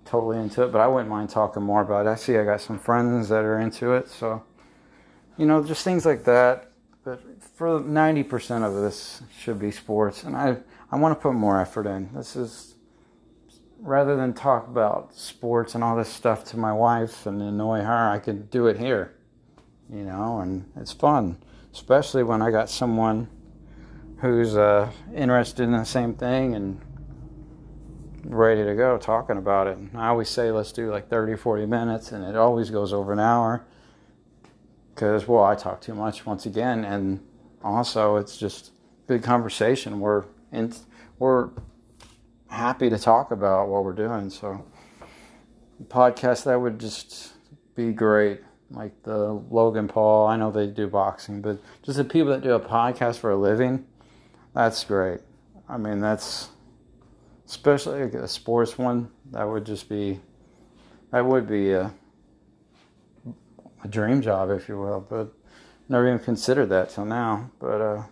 totally 0.05 0.37
into 0.37 0.63
it. 0.63 0.71
But 0.71 0.81
I 0.81 0.87
wouldn't 0.87 1.09
mind 1.09 1.29
talking 1.29 1.63
more 1.63 1.81
about 1.81 2.05
it. 2.05 2.09
I 2.09 2.15
see 2.15 2.37
I 2.37 2.45
got 2.45 2.61
some 2.61 2.79
friends 2.79 3.29
that 3.29 3.43
are 3.43 3.59
into 3.59 3.93
it, 3.93 4.09
so 4.09 4.43
you 5.37 5.45
know, 5.45 5.63
just 5.63 5.83
things 5.83 6.05
like 6.05 6.23
that. 6.23 6.71
But 7.03 7.21
for 7.55 7.79
90% 7.79 8.63
of 8.63 8.73
this 8.75 9.21
should 9.37 9.59
be 9.59 9.71
sports, 9.71 10.23
and 10.23 10.35
I 10.35 10.57
I 10.91 10.97
want 10.97 11.17
to 11.17 11.21
put 11.21 11.33
more 11.33 11.59
effort 11.59 11.87
in. 11.87 12.09
This 12.13 12.35
is 12.35 12.75
rather 13.79 14.15
than 14.15 14.33
talk 14.33 14.67
about 14.67 15.13
sports 15.13 15.75
and 15.75 15.83
all 15.83 15.95
this 15.95 16.09
stuff 16.09 16.43
to 16.45 16.57
my 16.57 16.73
wife 16.73 17.25
and 17.25 17.41
annoy 17.41 17.81
her, 17.81 18.09
I 18.09 18.19
could 18.19 18.49
do 18.49 18.67
it 18.67 18.79
here, 18.79 19.13
you 19.91 20.03
know, 20.03 20.39
and 20.39 20.69
it's 20.75 20.91
fun, 20.91 21.37
especially 21.73 22.23
when 22.23 22.41
I 22.41 22.49
got 22.49 22.69
someone 22.69 23.27
who's 24.17 24.55
uh, 24.55 24.91
interested 25.13 25.63
in 25.63 25.71
the 25.71 25.83
same 25.83 26.13
thing 26.13 26.55
and 26.55 26.81
ready 28.29 28.63
to 28.63 28.75
go 28.75 28.97
talking 28.97 29.37
about 29.37 29.67
it. 29.67 29.77
I 29.95 30.07
always 30.07 30.29
say 30.29 30.51
let's 30.51 30.71
do 30.71 30.91
like 30.91 31.09
30 31.09 31.35
40 31.35 31.65
minutes, 31.65 32.11
and 32.11 32.23
it 32.23 32.35
always 32.35 32.69
goes 32.69 32.93
over 32.93 33.13
an 33.13 33.19
hour 33.19 33.65
because, 34.93 35.27
well, 35.27 35.43
I 35.43 35.55
talk 35.55 35.81
too 35.81 35.93
much 35.93 36.25
once 36.25 36.45
again, 36.45 36.85
and 36.85 37.19
also 37.63 38.15
it's 38.15 38.37
just 38.37 38.71
good 39.07 39.23
conversation. 39.23 39.99
We're 39.99 40.23
and 40.51 40.77
we're 41.19 41.49
happy 42.47 42.89
to 42.89 42.97
talk 42.97 43.31
about 43.31 43.67
what 43.67 43.83
we're 43.83 43.93
doing. 43.93 44.29
So, 44.29 44.65
podcast 45.87 46.45
that 46.45 46.59
would 46.59 46.79
just 46.79 47.33
be 47.75 47.91
great. 47.91 48.41
Like 48.71 49.03
the 49.03 49.33
Logan 49.51 49.87
Paul, 49.87 50.27
I 50.27 50.37
know 50.37 50.49
they 50.49 50.67
do 50.67 50.87
boxing, 50.87 51.41
but 51.41 51.59
just 51.83 51.97
the 51.97 52.03
people 52.03 52.31
that 52.31 52.41
do 52.41 52.53
a 52.53 52.59
podcast 52.59 53.19
for 53.19 53.31
a 53.31 53.37
living, 53.37 53.85
that's 54.53 54.83
great. 54.83 55.19
I 55.69 55.77
mean, 55.77 55.99
that's 55.99 56.49
especially 57.47 58.01
a 58.01 58.27
sports 58.27 58.77
one. 58.77 59.11
That 59.31 59.43
would 59.43 59.65
just 59.65 59.89
be, 59.89 60.19
that 61.11 61.25
would 61.25 61.47
be 61.47 61.71
a, 61.71 61.93
a 63.83 63.87
dream 63.87 64.21
job, 64.21 64.49
if 64.49 64.67
you 64.67 64.79
will. 64.79 65.05
But 65.07 65.33
never 65.89 66.07
even 66.07 66.19
considered 66.19 66.67
that 66.67 66.89
till 66.89 67.05
now. 67.05 67.51
But 67.59 67.81
uh, 67.81 68.03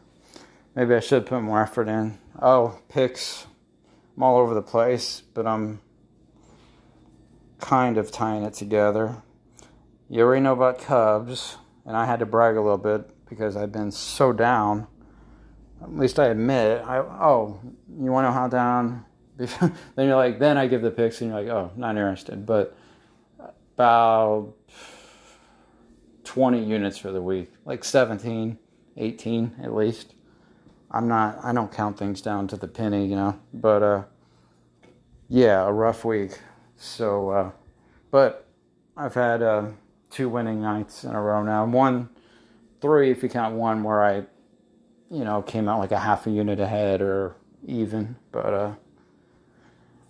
maybe 0.75 0.95
I 0.95 0.99
should 0.99 1.25
put 1.25 1.41
more 1.41 1.61
effort 1.61 1.87
in. 1.87 2.17
Oh, 2.41 2.79
picks. 2.89 3.47
I'm 4.15 4.23
all 4.23 4.37
over 4.37 4.53
the 4.53 4.61
place, 4.61 5.21
but 5.33 5.47
I'm 5.47 5.81
kind 7.59 7.97
of 7.97 8.11
tying 8.11 8.43
it 8.43 8.53
together. 8.53 9.23
You 10.09 10.21
already 10.21 10.41
know 10.41 10.53
about 10.53 10.79
Cubs, 10.79 11.57
and 11.85 11.97
I 11.97 12.05
had 12.05 12.19
to 12.19 12.25
brag 12.25 12.55
a 12.55 12.61
little 12.61 12.77
bit 12.77 13.09
because 13.27 13.55
I've 13.55 13.71
been 13.71 13.91
so 13.91 14.31
down. 14.31 14.87
At 15.81 15.95
least 15.95 16.19
I 16.19 16.27
admit. 16.27 16.83
I 16.85 16.97
oh, 16.99 17.59
you 17.99 18.11
want 18.11 18.25
to 18.25 18.29
know 18.29 18.33
how 18.33 18.47
down? 18.47 19.05
then 19.37 19.73
you're 19.97 20.15
like, 20.15 20.39
then 20.39 20.57
I 20.57 20.67
give 20.67 20.81
the 20.81 20.91
picks, 20.91 21.21
and 21.21 21.31
you're 21.31 21.41
like, 21.41 21.49
oh, 21.49 21.71
not 21.75 21.91
interested. 21.91 22.45
But 22.45 22.75
about 23.75 24.53
20 26.23 26.63
units 26.63 26.97
for 26.97 27.11
the 27.11 27.21
week, 27.21 27.51
like 27.65 27.83
17, 27.83 28.57
18 28.97 29.55
at 29.61 29.73
least. 29.75 30.15
I'm 30.91 31.07
not, 31.07 31.39
I 31.43 31.53
don't 31.53 31.71
count 31.71 31.97
things 31.97 32.21
down 32.21 32.47
to 32.49 32.57
the 32.57 32.67
penny, 32.67 33.07
you 33.07 33.15
know, 33.15 33.39
but, 33.53 33.81
uh, 33.81 34.03
yeah, 35.27 35.65
a 35.65 35.71
rough 35.71 36.05
week. 36.05 36.39
So, 36.77 37.29
uh, 37.29 37.51
but 38.11 38.47
I've 38.95 39.15
had, 39.15 39.41
uh, 39.41 39.67
two 40.11 40.29
winning 40.29 40.61
nights 40.61 41.03
in 41.03 41.15
a 41.15 41.21
row 41.21 41.41
now. 41.41 41.65
One, 41.65 42.09
three, 42.79 43.09
if 43.09 43.23
you 43.23 43.29
count 43.29 43.55
one 43.55 43.83
where 43.83 44.03
I, 44.03 44.17
you 45.09 45.23
know, 45.23 45.41
came 45.41 45.67
out 45.67 45.79
like 45.79 45.91
a 45.91 45.99
half 45.99 46.27
a 46.27 46.29
unit 46.29 46.59
ahead 46.59 47.01
or 47.01 47.35
even. 47.65 48.15
But, 48.31 48.53
uh, 48.53 48.73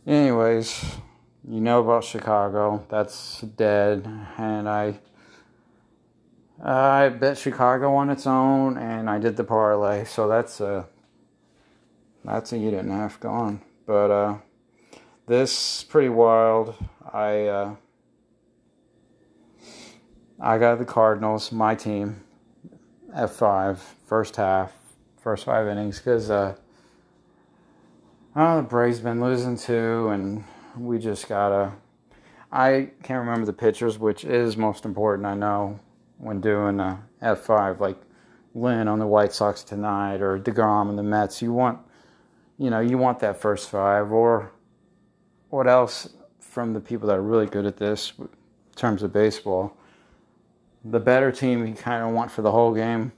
anyways, 0.06 0.98
you 1.48 1.62
know 1.62 1.82
about 1.82 2.04
Chicago. 2.04 2.86
That's 2.90 3.42
dead. 3.42 4.08
And 4.38 4.68
I, 4.68 5.00
I 6.64 7.10
bet 7.10 7.38
Chicago 7.38 7.96
on 7.96 8.10
its 8.10 8.28
own, 8.28 8.78
and 8.78 9.10
I 9.10 9.20
did 9.20 9.36
the 9.36 9.44
parlay, 9.44 10.06
so 10.06 10.28
that's 10.28 10.62
a 10.62 10.88
that's 12.24 12.54
a 12.54 12.58
unit 12.58 12.80
and 12.82 12.92
a 12.92 12.96
half 12.96 13.20
gone. 13.20 13.62
But 13.86 14.12
uh, 14.12 14.38
this 15.28 15.84
pretty 15.84 16.10
wild. 16.10 16.76
I 17.12 17.48
uh, 17.48 17.76
I 20.40 20.58
got 20.58 20.80
the 20.80 20.86
Cardinals, 20.86 21.52
my 21.52 21.76
team, 21.76 22.24
F 23.14 23.34
five 23.34 23.82
first 24.06 24.38
half, 24.38 24.72
first 25.22 25.46
five 25.46 25.68
innings, 25.68 25.98
because 26.00 26.30
uh, 26.30 26.56
oh, 28.36 28.58
the 28.58 28.64
Braves 28.64 29.00
been 29.00 29.22
losing 29.22 29.58
too, 29.58 30.10
and 30.10 30.44
we 30.78 31.00
just 31.00 31.28
gotta. 31.28 31.74
I 32.52 32.92
can't 33.02 33.20
remember 33.20 33.46
the 33.46 33.54
pitchers, 33.54 33.98
which 33.98 34.24
is 34.24 34.58
most 34.58 34.86
important. 34.86 35.26
I 35.26 35.34
know 35.34 35.80
when 36.18 36.40
doing 36.40 36.80
a 36.80 37.04
F5, 37.22 37.80
like 37.80 37.98
Lynn 38.54 38.88
on 38.88 39.00
the 39.00 39.08
White 39.08 39.34
Sox 39.34 39.64
tonight 39.64 40.22
or 40.22 40.38
DeGrom 40.38 40.88
on 40.88 40.96
the 40.96 41.04
Mets. 41.04 41.42
You 41.42 41.52
want, 41.52 41.80
you 42.58 42.70
know, 42.70 42.80
you 42.80 42.98
want 42.98 43.20
that 43.20 43.42
first 43.42 43.70
five 43.70 44.12
or 44.12 44.52
what 45.50 45.68
else 45.68 46.10
from 46.40 46.74
the 46.74 46.80
people 46.80 47.08
that 47.08 47.18
are 47.18 47.22
really 47.24 47.48
good 47.48 47.66
at 47.66 47.78
this 47.78 48.14
in 48.20 48.30
terms 48.76 49.02
of 49.02 49.12
baseball. 49.12 49.76
The 50.86 51.00
better 51.00 51.32
team 51.32 51.66
you 51.66 51.74
kind 51.74 52.04
of 52.04 52.12
want 52.12 52.30
for 52.30 52.44
the 52.44 52.52
whole 52.52 52.74
game. 52.74 53.12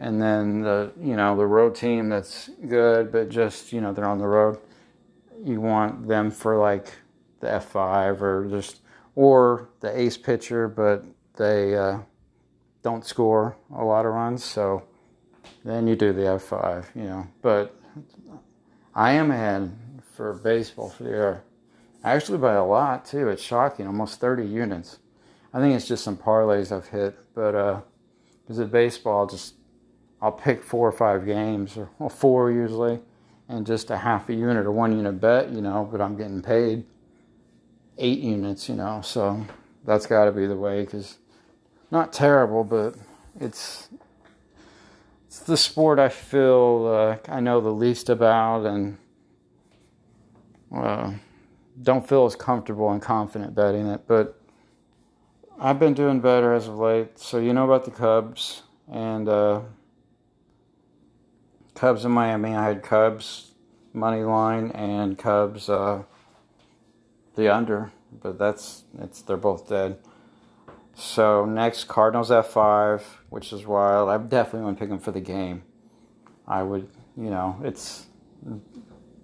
And 0.00 0.20
then 0.20 0.62
the, 0.62 0.92
you 0.98 1.14
know, 1.14 1.36
the 1.36 1.46
road 1.46 1.74
team 1.74 2.08
that's 2.08 2.48
good, 2.66 3.12
but 3.12 3.28
just, 3.28 3.70
you 3.70 3.82
know, 3.82 3.92
they're 3.92 4.06
on 4.06 4.16
the 4.16 4.26
road. 4.26 4.58
You 5.44 5.60
want 5.60 6.08
them 6.08 6.30
for 6.30 6.56
like 6.56 6.90
the 7.40 7.48
F5 7.48 8.22
or 8.22 8.48
just, 8.48 8.80
or 9.14 9.68
the 9.80 10.00
ace 10.00 10.16
pitcher, 10.16 10.68
but 10.68 11.04
they 11.36 11.76
uh, 11.76 11.98
don't 12.82 13.04
score 13.04 13.58
a 13.76 13.84
lot 13.84 14.06
of 14.06 14.14
runs, 14.14 14.42
so 14.42 14.84
then 15.66 15.86
you 15.86 15.96
do 15.96 16.14
the 16.14 16.22
F5, 16.22 16.86
you 16.94 17.04
know. 17.04 17.26
But 17.42 17.78
I 18.94 19.12
am 19.12 19.30
ahead 19.30 19.76
for 20.14 20.32
baseball 20.32 20.88
for 20.88 21.02
the 21.02 21.10
year. 21.10 21.44
Actually, 22.02 22.38
by 22.38 22.54
a 22.54 22.64
lot, 22.64 23.04
too. 23.04 23.28
It's 23.28 23.42
shocking, 23.42 23.86
almost 23.86 24.18
30 24.18 24.46
units. 24.46 24.98
I 25.52 25.60
think 25.60 25.74
it's 25.76 25.86
just 25.86 26.04
some 26.04 26.16
parlays 26.16 26.74
I've 26.74 26.88
hit, 26.88 27.18
but 27.34 27.52
because 28.42 28.58
uh, 28.58 28.62
at 28.62 28.72
baseball, 28.72 29.26
just 29.26 29.56
I'll 30.22 30.32
pick 30.32 30.62
four 30.62 30.86
or 30.86 30.92
five 30.92 31.24
games, 31.24 31.76
or 31.76 31.88
well, 31.98 32.08
four 32.08 32.50
usually, 32.50 33.00
and 33.48 33.66
just 33.66 33.90
a 33.90 33.96
half 33.96 34.28
a 34.28 34.34
unit 34.34 34.66
or 34.66 34.72
one 34.72 34.96
unit 34.96 35.20
bet, 35.20 35.50
you 35.50 35.60
know, 35.60 35.88
but 35.90 36.00
I'm 36.00 36.16
getting 36.16 36.42
paid 36.42 36.84
eight 37.98 38.20
units, 38.20 38.68
you 38.68 38.74
know, 38.74 39.00
so 39.02 39.44
that's 39.84 40.06
got 40.06 40.26
to 40.26 40.32
be 40.32 40.46
the 40.46 40.56
way 40.56 40.84
because 40.84 41.18
not 41.90 42.12
terrible, 42.12 42.64
but 42.64 42.94
it's 43.40 43.88
it's 45.26 45.40
the 45.40 45.56
sport 45.56 45.98
I 45.98 46.08
feel 46.08 47.18
uh, 47.26 47.30
I 47.30 47.40
know 47.40 47.60
the 47.60 47.70
least 47.70 48.08
about 48.08 48.66
and 48.66 48.98
uh, 50.74 51.12
don't 51.82 52.08
feel 52.08 52.26
as 52.26 52.36
comfortable 52.36 52.90
and 52.90 53.00
confident 53.00 53.54
betting 53.54 53.86
it. 53.86 54.02
But 54.06 54.40
I've 55.58 55.78
been 55.78 55.94
doing 55.94 56.20
better 56.20 56.52
as 56.52 56.68
of 56.68 56.78
late. 56.78 57.18
So 57.18 57.38
you 57.38 57.52
know 57.52 57.64
about 57.64 57.84
the 57.84 57.90
Cubs 57.90 58.62
and 58.90 59.28
uh, 59.28 59.60
Cubs 61.80 62.04
in 62.04 62.10
Miami. 62.10 62.54
I 62.54 62.62
had 62.62 62.82
Cubs 62.82 63.52
money 63.94 64.22
line 64.22 64.70
and 64.72 65.16
Cubs 65.16 65.70
uh, 65.70 66.02
the 67.36 67.48
under, 67.48 67.90
but 68.12 68.38
that's 68.38 68.84
it's 68.98 69.22
they're 69.22 69.38
both 69.38 69.66
dead. 69.66 69.96
So 70.94 71.46
next, 71.46 71.84
Cardinals 71.84 72.28
F5, 72.28 73.00
which 73.30 73.50
is 73.54 73.64
wild. 73.64 74.10
I 74.10 74.18
definitely 74.18 74.66
want 74.66 74.76
to 74.76 74.80
pick 74.80 74.90
them 74.90 74.98
for 74.98 75.10
the 75.10 75.22
game. 75.22 75.62
I 76.46 76.62
would, 76.62 76.86
you 77.16 77.30
know, 77.30 77.58
it's, 77.64 78.04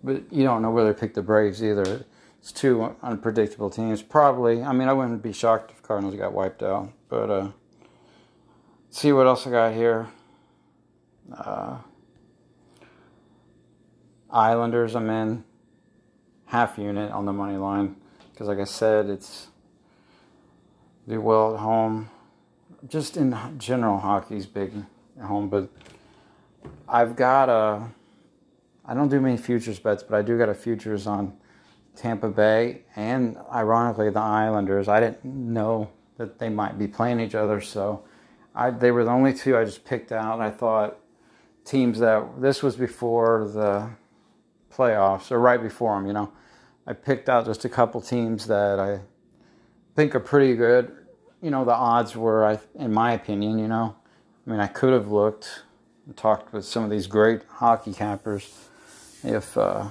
but 0.03 0.23
you 0.33 0.45
don't 0.45 0.62
know 0.62 0.71
whether 0.71 0.95
to 0.95 0.99
pick 0.99 1.12
the 1.12 1.21
Braves 1.21 1.62
either. 1.62 2.07
It's 2.38 2.53
two 2.53 2.97
unpredictable 3.03 3.69
teams. 3.69 4.01
Probably, 4.01 4.62
I 4.62 4.73
mean, 4.73 4.88
I 4.88 4.95
wouldn't 4.95 5.23
be 5.23 5.35
shocked 5.35 5.73
if 5.73 5.83
Cardinals 5.83 6.14
got 6.14 6.33
wiped 6.33 6.62
out. 6.62 6.90
But 7.11 7.29
uh, 7.29 7.49
see 8.88 9.12
what 9.12 9.27
else 9.27 9.47
I 9.47 9.51
got 9.51 9.75
here. 9.75 10.09
Uh, 11.37 11.81
Islanders, 14.37 14.94
I'm 14.94 15.09
in 15.09 15.44
half 16.44 16.77
unit 16.77 17.11
on 17.11 17.25
the 17.25 17.33
money 17.33 17.57
line 17.57 17.96
because, 18.31 18.49
like 18.49 18.59
I 18.59 18.64
said, 18.64 19.09
it's 19.09 19.46
do 21.09 21.22
well 21.22 21.55
at 21.55 21.61
home. 21.61 22.11
Just 22.87 23.16
in 23.16 23.35
general, 23.57 23.99
hockey's 23.99 24.44
big 24.44 24.75
at 25.18 25.25
home, 25.25 25.49
but 25.49 25.70
I've 26.87 27.16
got 27.16 27.49
a. 27.49 27.88
I 28.85 28.92
don't 28.92 29.09
do 29.09 29.20
many 29.22 29.38
futures 29.38 29.79
bets, 29.79 30.03
but 30.03 30.16
I 30.16 30.22
do 30.22 30.37
got 30.37 30.51
a 30.51 30.55
futures 30.55 31.07
on 31.07 31.35
Tampa 31.96 32.29
Bay 32.29 32.83
and 32.94 33.38
ironically 33.51 34.11
the 34.11 34.20
Islanders. 34.20 34.87
I 34.87 35.01
didn't 35.01 35.25
know 35.25 35.88
that 36.18 36.38
they 36.38 36.51
might 36.51 36.79
be 36.79 36.87
playing 36.87 37.20
each 37.20 37.35
other, 37.35 37.62
so 37.62 38.05
I, 38.55 38.68
they 38.68 38.90
were 38.90 39.03
the 39.03 39.11
only 39.11 39.33
two 39.33 39.57
I 39.57 39.64
just 39.64 39.87
picked 39.87 40.12
out. 40.12 40.40
I 40.40 40.51
thought 40.51 40.99
teams 41.64 42.01
that 42.01 42.42
this 42.42 42.62
was 42.62 42.77
before 42.77 43.51
the 43.53 43.88
playoffs 44.76 45.30
or 45.30 45.38
right 45.38 45.62
before 45.62 45.96
them. 45.96 46.06
You 46.06 46.12
know, 46.12 46.32
I 46.86 46.92
picked 46.92 47.28
out 47.28 47.46
just 47.46 47.64
a 47.64 47.68
couple 47.68 48.00
teams 48.00 48.46
that 48.46 48.78
I 48.78 49.00
think 49.94 50.14
are 50.14 50.20
pretty 50.20 50.54
good. 50.54 50.92
You 51.42 51.50
know, 51.50 51.64
the 51.64 51.74
odds 51.74 52.16
were, 52.16 52.44
I, 52.44 52.58
in 52.74 52.92
my 52.92 53.12
opinion, 53.12 53.58
you 53.58 53.68
know, 53.68 53.96
I 54.46 54.50
mean, 54.50 54.60
I 54.60 54.66
could 54.66 54.92
have 54.92 55.08
looked 55.08 55.62
and 56.06 56.16
talked 56.16 56.52
with 56.52 56.64
some 56.64 56.84
of 56.84 56.90
these 56.90 57.06
great 57.06 57.42
hockey 57.48 57.92
cappers 57.92 58.52
if, 59.22 59.56
uh, 59.56 59.88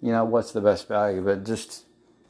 you 0.00 0.12
know, 0.12 0.24
what's 0.24 0.52
the 0.52 0.60
best 0.60 0.88
value. 0.88 1.22
But 1.22 1.44
just 1.44 1.84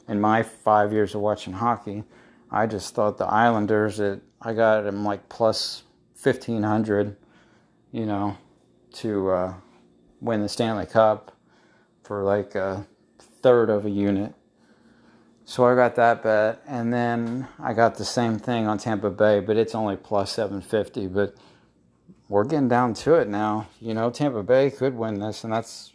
in 0.07 0.19
my 0.19 0.43
five 0.43 0.91
years 0.91 1.15
of 1.15 1.21
watching 1.21 1.53
hockey, 1.53 2.03
I 2.51 2.67
just 2.67 2.93
thought 2.93 3.17
the 3.17 3.25
Islanders, 3.25 3.99
it, 3.99 4.21
I 4.41 4.53
got 4.53 4.81
them 4.81 5.03
like 5.03 5.29
plus 5.29 5.83
1500, 6.21 7.15
you 7.91 8.05
know, 8.05 8.37
to 8.93 9.29
uh, 9.29 9.53
win 10.23 10.41
the 10.41 10.49
Stanley 10.49 10.85
Cup 10.85 11.35
for 12.03 12.23
like 12.23 12.55
a 12.55 12.87
third 13.41 13.69
of 13.69 13.85
a 13.85 13.89
unit. 13.89 14.33
So 15.45 15.65
I 15.65 15.75
got 15.75 15.95
that 15.95 16.23
bet, 16.23 16.61
and 16.65 16.93
then 16.93 17.47
I 17.59 17.73
got 17.73 17.95
the 17.95 18.05
same 18.05 18.39
thing 18.39 18.65
on 18.65 18.77
Tampa 18.77 19.09
Bay, 19.09 19.41
but 19.41 19.57
it's 19.57 19.75
only 19.75 19.97
plus 19.97 20.31
750. 20.31 21.07
But 21.07 21.35
we're 22.29 22.45
getting 22.45 22.69
down 22.69 22.93
to 22.95 23.15
it 23.15 23.27
now. 23.27 23.67
You 23.81 23.93
know, 23.93 24.09
Tampa 24.09 24.41
Bay 24.41 24.71
could 24.71 24.95
win 24.95 25.19
this, 25.19 25.43
and 25.43 25.51
that's. 25.51 25.91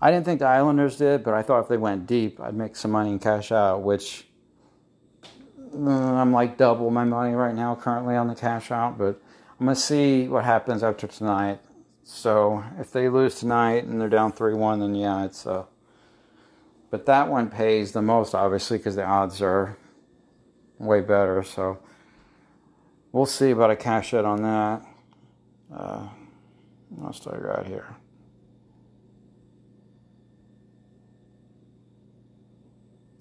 I 0.00 0.10
didn't 0.10 0.24
think 0.24 0.40
the 0.40 0.46
Islanders 0.46 0.96
did, 0.96 1.22
but 1.22 1.34
I 1.34 1.42
thought 1.42 1.60
if 1.60 1.68
they 1.68 1.76
went 1.76 2.06
deep, 2.06 2.40
I'd 2.40 2.54
make 2.54 2.76
some 2.76 2.90
money 2.90 3.10
and 3.10 3.20
cash 3.20 3.52
out, 3.52 3.82
which 3.82 4.26
uh, 5.74 5.90
I'm 5.90 6.32
like 6.32 6.56
double 6.56 6.90
my 6.90 7.04
money 7.04 7.34
right 7.34 7.54
now 7.54 7.74
currently 7.74 8.16
on 8.16 8.28
the 8.28 8.34
cash 8.34 8.70
out, 8.70 8.98
but 8.98 9.20
I'm 9.58 9.66
going 9.66 9.74
to 9.74 9.80
see 9.80 10.28
what 10.28 10.44
happens 10.44 10.82
after 10.82 11.06
tonight. 11.06 11.60
So 12.04 12.62
if 12.78 12.92
they 12.92 13.08
lose 13.08 13.36
tonight 13.36 13.84
and 13.84 13.98
they're 13.98 14.10
down 14.10 14.30
3 14.30 14.54
1, 14.54 14.80
then 14.80 14.94
yeah, 14.94 15.24
it's. 15.24 15.46
a. 15.46 15.66
but 16.90 17.06
that 17.06 17.28
one 17.28 17.48
pays 17.48 17.92
the 17.92 18.02
most, 18.02 18.34
obviously, 18.34 18.76
because 18.76 18.94
the 18.94 19.04
odds 19.04 19.40
are 19.40 19.78
way 20.78 21.00
better. 21.00 21.42
So 21.42 21.78
we'll 23.10 23.24
see 23.24 23.50
about 23.50 23.70
a 23.70 23.76
cash 23.76 24.12
out 24.12 24.26
on 24.26 24.42
that. 24.42 24.86
Uh, 25.74 26.08
what 26.90 27.06
else 27.06 27.20
do 27.20 27.30
I 27.30 27.38
got 27.38 27.66
here? 27.66 27.96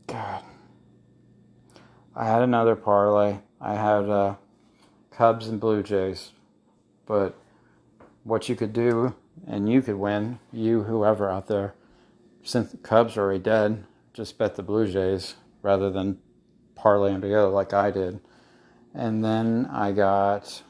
God. 0.07 0.43
I 2.15 2.25
had 2.25 2.41
another 2.41 2.75
parlay. 2.75 3.37
I 3.61 3.75
had 3.75 4.09
uh, 4.09 4.35
Cubs 5.09 5.47
and 5.47 5.59
Blue 5.59 5.81
Jays. 5.81 6.31
But 7.05 7.35
what 8.23 8.49
you 8.49 8.55
could 8.55 8.73
do, 8.73 9.15
and 9.47 9.69
you 9.69 9.81
could 9.81 9.95
win, 9.95 10.39
you, 10.51 10.83
whoever 10.83 11.29
out 11.29 11.47
there, 11.47 11.73
since 12.43 12.71
the 12.71 12.77
Cubs 12.77 13.17
are 13.17 13.23
already 13.23 13.39
dead, 13.39 13.85
just 14.13 14.37
bet 14.37 14.55
the 14.55 14.63
Blue 14.63 14.87
Jays 14.91 15.35
rather 15.61 15.89
than 15.89 16.19
parlay 16.75 17.11
them 17.11 17.21
together 17.21 17.47
like 17.47 17.73
I 17.73 17.91
did. 17.91 18.19
And 18.93 19.23
then 19.23 19.67
I 19.71 19.91
got, 19.91 20.61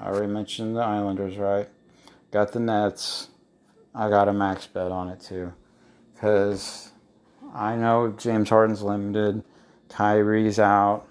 I 0.00 0.06
already 0.06 0.32
mentioned 0.32 0.76
the 0.76 0.80
Islanders, 0.80 1.36
right? 1.36 1.68
Got 2.30 2.52
the 2.52 2.60
Nets. 2.60 3.28
I 3.94 4.08
got 4.08 4.28
a 4.28 4.32
max 4.32 4.66
bet 4.66 4.92
on 4.92 5.08
it 5.08 5.20
too. 5.20 5.52
Because 6.14 6.92
I 7.54 7.76
know 7.76 8.14
James 8.16 8.50
Harden's 8.50 8.82
limited, 8.82 9.42
Kyrie's 9.88 10.58
out, 10.58 11.06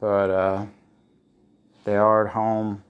but 0.00 0.30
uh, 0.30 0.66
they 1.84 1.96
are 1.96 2.26
at 2.26 2.32
home. 2.32 2.82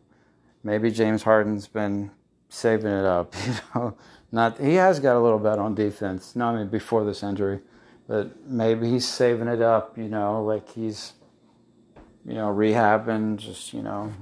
Maybe 0.63 0.91
James 0.91 1.23
Harden's 1.23 1.69
been 1.69 2.11
saving 2.49 2.91
it 2.91 3.05
up, 3.05 3.35
you 3.47 3.55
know. 3.75 3.97
Not 4.31 4.59
he 4.59 4.75
has 4.75 5.01
got 5.01 5.17
a 5.17 5.21
little 5.21 5.39
bit 5.39 5.59
on 5.59 5.75
defense. 5.75 6.37
Not 6.37 6.55
I 6.55 6.59
mean 6.59 6.69
before 6.69 7.05
this 7.05 7.23
injury, 7.23 7.61
but 8.07 8.45
maybe 8.47 8.91
he's 8.91 9.09
saving 9.09 9.49
it 9.49 9.63
up, 9.63 9.97
you 9.97 10.09
know, 10.09 10.45
like 10.45 10.69
he's 10.71 11.15
you 12.29 12.35
know, 12.35 12.49
rehabbing, 12.49 13.39
just, 13.39 13.73
you 13.73 13.83
know, 13.83 14.13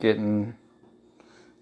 getting 0.00 0.54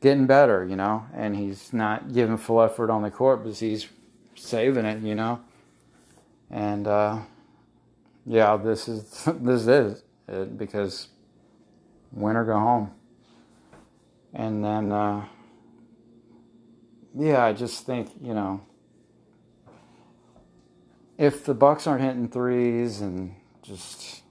getting 0.03 0.27
better, 0.27 0.65
you 0.67 0.77
know, 0.77 1.07
and 1.15 1.35
he's 1.35 1.73
not 1.73 2.13
giving 2.13 2.37
full 2.37 2.61
effort 2.61 2.91
on 2.91 3.03
the 3.03 3.11
court 3.11 3.43
because 3.43 3.61
he's 3.61 3.89
saving 4.35 4.85
it, 4.85 5.03
you 5.03 5.15
know. 5.15 5.41
And 6.51 6.87
uh, 6.87 7.21
yeah, 8.27 8.57
this 8.59 8.89
is 8.89 9.25
this 9.41 9.67
is 9.67 10.03
it 10.29 10.59
because 10.59 11.09
win 12.13 12.37
or 12.37 12.45
go 12.45 12.59
home. 12.59 12.91
And 14.33 14.65
then 14.65 14.93
uh, 14.93 15.25
yeah, 17.17 17.45
I 17.45 17.53
just 17.53 17.87
think, 17.87 18.11
you 18.23 18.35
know, 18.35 18.63
if 21.19 21.45
the 21.45 21.55
Bucks 21.55 21.87
aren't 21.87 22.03
hitting 22.03 22.29
threes 22.29 23.01
and 23.01 23.35
just 23.63 24.23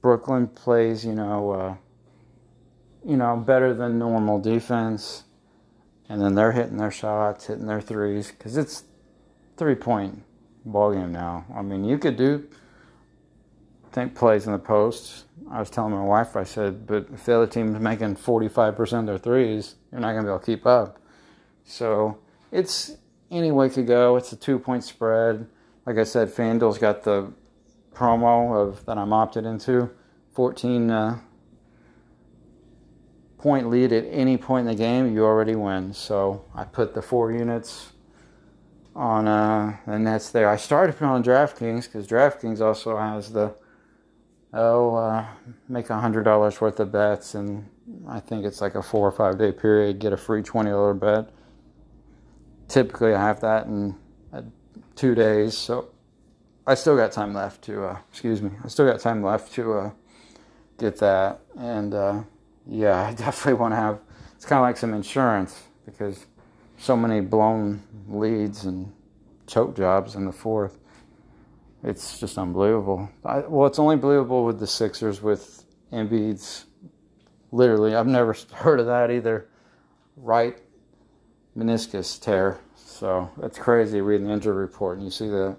Brooklyn 0.00 0.46
plays, 0.46 1.04
you 1.04 1.14
know, 1.14 1.50
uh, 1.50 1.76
you 3.04 3.16
know, 3.16 3.36
better 3.36 3.74
than 3.74 3.98
normal 3.98 4.40
defense, 4.40 5.24
and 6.08 6.20
then 6.22 6.34
they're 6.34 6.52
hitting 6.52 6.76
their 6.76 6.90
shots, 6.90 7.46
hitting 7.46 7.66
their 7.66 7.80
threes, 7.80 8.30
because 8.30 8.56
it's 8.56 8.84
three 9.56 9.74
point 9.74 10.22
ball 10.64 10.92
game 10.92 11.12
now. 11.12 11.44
I 11.54 11.62
mean, 11.62 11.84
you 11.84 11.98
could 11.98 12.16
do 12.16 12.48
think 13.96 14.14
plays 14.14 14.44
in 14.46 14.52
the 14.52 14.58
post. 14.58 15.24
I 15.50 15.58
was 15.58 15.70
telling 15.70 15.92
my 15.92 16.04
wife, 16.04 16.36
I 16.36 16.44
said, 16.44 16.86
but 16.86 17.06
if 17.14 17.24
the 17.24 17.34
other 17.34 17.46
team's 17.46 17.80
making 17.80 18.16
45% 18.16 19.00
of 19.00 19.06
their 19.06 19.16
threes, 19.16 19.76
you're 19.90 20.02
not 20.02 20.12
going 20.12 20.22
to 20.24 20.24
be 20.24 20.28
able 20.28 20.38
to 20.38 20.44
keep 20.44 20.66
up. 20.66 21.00
So 21.64 22.18
it's 22.52 22.98
any 23.30 23.50
way 23.50 23.70
could 23.70 23.86
go. 23.86 24.16
It's 24.16 24.30
a 24.32 24.36
two 24.36 24.58
point 24.58 24.84
spread. 24.84 25.48
Like 25.86 25.96
I 25.96 26.04
said, 26.04 26.28
FanDuel's 26.28 26.76
got 26.76 27.04
the 27.04 27.32
promo 27.94 28.54
of 28.54 28.84
that 28.84 28.98
I'm 28.98 29.14
opted 29.14 29.46
into. 29.46 29.88
14 30.34 30.90
uh, 30.90 31.18
point 33.38 33.70
lead 33.70 33.94
at 33.94 34.04
any 34.10 34.36
point 34.36 34.68
in 34.68 34.76
the 34.76 34.78
game, 34.78 35.14
you 35.14 35.24
already 35.24 35.54
win. 35.54 35.94
So 35.94 36.44
I 36.54 36.64
put 36.64 36.92
the 36.92 37.00
four 37.00 37.32
units 37.32 37.92
on 38.94 39.26
uh, 39.26 39.78
the 39.86 39.98
nets 39.98 40.28
there. 40.28 40.50
I 40.50 40.56
started 40.56 41.02
on 41.02 41.24
DraftKings 41.24 41.84
because 41.84 42.06
DraftKings 42.06 42.60
also 42.60 42.98
has 42.98 43.32
the 43.32 43.54
oh 44.56 44.96
uh, 44.96 45.26
make 45.68 45.90
a 45.90 46.00
hundred 46.00 46.24
dollars 46.24 46.60
worth 46.60 46.80
of 46.80 46.90
bets, 46.90 47.34
and 47.34 47.68
I 48.08 48.20
think 48.20 48.44
it's 48.44 48.60
like 48.60 48.74
a 48.74 48.82
four 48.82 49.06
or 49.06 49.12
five 49.12 49.38
day 49.38 49.52
period, 49.52 49.98
get 50.00 50.12
a 50.12 50.16
free 50.16 50.42
twenty 50.42 50.70
dollar 50.70 50.94
bet. 50.94 51.30
Typically, 52.68 53.14
I 53.14 53.22
have 53.22 53.40
that 53.42 53.66
in 53.66 53.94
uh, 54.32 54.42
two 54.96 55.14
days, 55.14 55.56
so 55.56 55.90
I 56.68 56.74
still 56.74 56.96
got 56.96 57.12
time 57.12 57.32
left 57.32 57.62
to, 57.62 57.84
uh, 57.84 57.98
excuse 58.10 58.42
me, 58.42 58.50
I 58.64 58.68
still 58.68 58.90
got 58.90 58.98
time 58.98 59.22
left 59.22 59.52
to 59.54 59.72
uh, 59.72 59.90
get 60.78 60.98
that. 60.98 61.40
And 61.56 61.94
uh, 61.94 62.22
yeah, 62.66 63.02
I 63.06 63.14
definitely 63.14 63.54
want 63.54 63.72
to 63.72 63.76
have, 63.76 64.00
it's 64.34 64.44
kind 64.44 64.58
of 64.58 64.64
like 64.64 64.76
some 64.76 64.92
insurance 64.92 65.62
because 65.84 66.26
so 66.76 66.96
many 66.96 67.20
blown 67.20 67.82
leads 68.08 68.64
and 68.64 68.92
choke 69.46 69.76
jobs 69.76 70.16
in 70.16 70.24
the 70.24 70.32
fourth. 70.32 70.78
It's 71.86 72.18
just 72.18 72.36
unbelievable. 72.36 73.08
I, 73.24 73.38
well, 73.38 73.68
it's 73.68 73.78
only 73.78 73.94
believable 73.94 74.44
with 74.44 74.58
the 74.58 74.66
Sixers 74.66 75.22
with 75.22 75.64
Embiid's. 75.92 76.66
Literally, 77.52 77.94
I've 77.94 78.08
never 78.08 78.36
heard 78.52 78.80
of 78.80 78.86
that 78.86 79.12
either. 79.12 79.48
Right 80.16 80.58
meniscus 81.56 82.20
tear. 82.20 82.58
So 82.74 83.30
that's 83.38 83.56
crazy 83.56 84.00
reading 84.00 84.26
the 84.26 84.32
injury 84.32 84.56
report 84.56 84.98
and 84.98 85.06
you 85.06 85.12
see 85.12 85.28
that. 85.28 85.56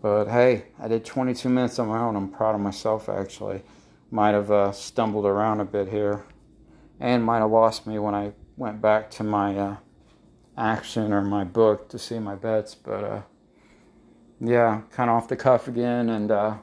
But 0.00 0.26
hey, 0.26 0.66
I 0.78 0.86
did 0.86 1.04
22 1.04 1.48
minutes 1.48 1.80
on 1.80 1.88
my 1.88 1.98
own. 1.98 2.14
I'm 2.14 2.28
proud 2.28 2.54
of 2.54 2.60
myself 2.60 3.08
actually. 3.08 3.62
Might 4.12 4.34
have 4.34 4.52
uh, 4.52 4.70
stumbled 4.70 5.26
around 5.26 5.60
a 5.60 5.64
bit 5.64 5.88
here 5.88 6.24
and 7.00 7.24
might 7.24 7.40
have 7.40 7.50
lost 7.50 7.88
me 7.88 7.98
when 7.98 8.14
I 8.14 8.32
went 8.56 8.80
back 8.80 9.10
to 9.12 9.24
my 9.24 9.58
uh, 9.58 9.76
action 10.56 11.12
or 11.12 11.22
my 11.22 11.42
book 11.42 11.88
to 11.88 11.98
see 11.98 12.20
my 12.20 12.36
bets. 12.36 12.76
But 12.76 13.04
uh, 13.04 13.22
yeah, 14.40 14.82
kind 14.90 15.10
of 15.10 15.16
off 15.16 15.28
the 15.28 15.36
cuff 15.36 15.68
again. 15.68 16.08
And 16.10 16.30
uh, 16.30 16.56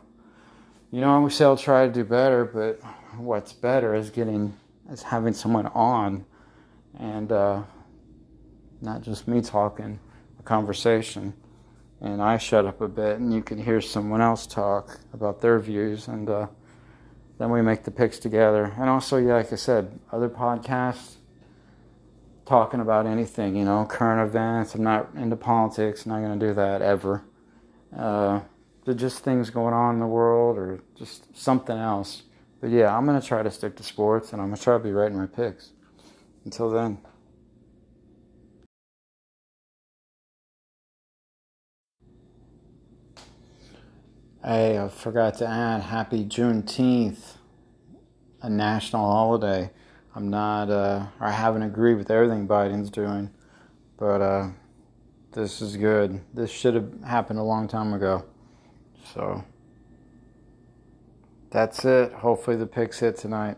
you 0.91 1.01
know, 1.01 1.21
we 1.21 1.29
say 1.29 1.45
I'll 1.45 1.57
try 1.57 1.87
to 1.87 1.91
do 1.91 2.03
better, 2.03 2.45
but 2.45 2.79
what's 3.17 3.53
better 3.53 3.95
is 3.95 4.09
getting, 4.09 4.55
is 4.89 5.03
having 5.03 5.33
someone 5.33 5.67
on 5.67 6.25
and 6.99 7.31
uh, 7.31 7.63
not 8.81 9.01
just 9.01 9.27
me 9.27 9.41
talking, 9.41 9.99
a 10.39 10.43
conversation. 10.43 11.33
And 12.01 12.21
I 12.21 12.37
shut 12.37 12.65
up 12.65 12.81
a 12.81 12.87
bit, 12.87 13.19
and 13.19 13.33
you 13.33 13.41
can 13.41 13.57
hear 13.57 13.81
someone 13.81 14.21
else 14.21 14.45
talk 14.45 14.99
about 15.13 15.41
their 15.41 15.59
views, 15.59 16.07
and 16.07 16.29
uh, 16.29 16.47
then 17.39 17.49
we 17.49 17.61
make 17.61 17.83
the 17.83 17.91
picks 17.91 18.19
together. 18.19 18.73
And 18.77 18.89
also, 18.89 19.17
yeah, 19.17 19.35
like 19.35 19.51
I 19.51 19.55
said, 19.55 19.99
other 20.11 20.29
podcasts 20.29 21.15
talking 22.45 22.79
about 22.79 23.07
anything, 23.07 23.55
you 23.55 23.65
know, 23.65 23.85
current 23.85 24.27
events. 24.27 24.75
I'm 24.75 24.83
not 24.83 25.09
into 25.15 25.35
politics, 25.35 26.05
not 26.05 26.19
going 26.19 26.37
to 26.39 26.47
do 26.47 26.53
that 26.53 26.81
ever. 26.81 27.23
Uh, 27.93 28.41
just 28.93 29.23
things 29.23 29.49
going 29.49 29.73
on 29.73 29.95
in 29.95 29.99
the 29.99 30.07
world 30.07 30.57
or 30.57 30.79
just 30.95 31.35
something 31.35 31.77
else. 31.77 32.23
But 32.61 32.69
yeah, 32.69 32.95
I'm 32.95 33.05
going 33.05 33.19
to 33.19 33.25
try 33.25 33.43
to 33.43 33.51
stick 33.51 33.75
to 33.77 33.83
sports 33.83 34.31
and 34.31 34.41
I'm 34.41 34.49
going 34.49 34.57
to 34.57 34.63
try 34.63 34.77
to 34.77 34.83
be 34.83 34.91
writing 34.91 35.17
my 35.17 35.25
picks. 35.27 35.71
Until 36.45 36.69
then. 36.69 36.99
Hey, 44.43 44.77
I 44.77 44.89
forgot 44.89 45.39
to 45.39 45.47
add 45.47 45.81
happy 45.81 46.23
Juneteenth, 46.23 47.37
a 48.43 48.49
national 48.49 49.11
holiday. 49.11 49.71
I'm 50.13 50.29
not, 50.29 50.69
uh, 50.69 51.07
I 51.19 51.31
haven't 51.31 51.63
agreed 51.63 51.95
with 51.95 52.11
everything 52.11 52.47
Biden's 52.47 52.91
doing, 52.91 53.31
but 53.97 54.21
uh, 54.21 54.49
this 55.35 55.61
is 55.61 55.75
good. 55.75 56.21
This 56.33 56.49
should 56.49 56.75
have 56.75 57.03
happened 57.03 57.39
a 57.39 57.43
long 57.43 57.67
time 57.67 57.93
ago. 57.93 58.23
So 59.13 59.43
that's 61.51 61.83
it. 61.83 62.13
Hopefully 62.13 62.55
the 62.55 62.65
picks 62.65 62.99
hit 62.99 63.17
tonight. 63.17 63.57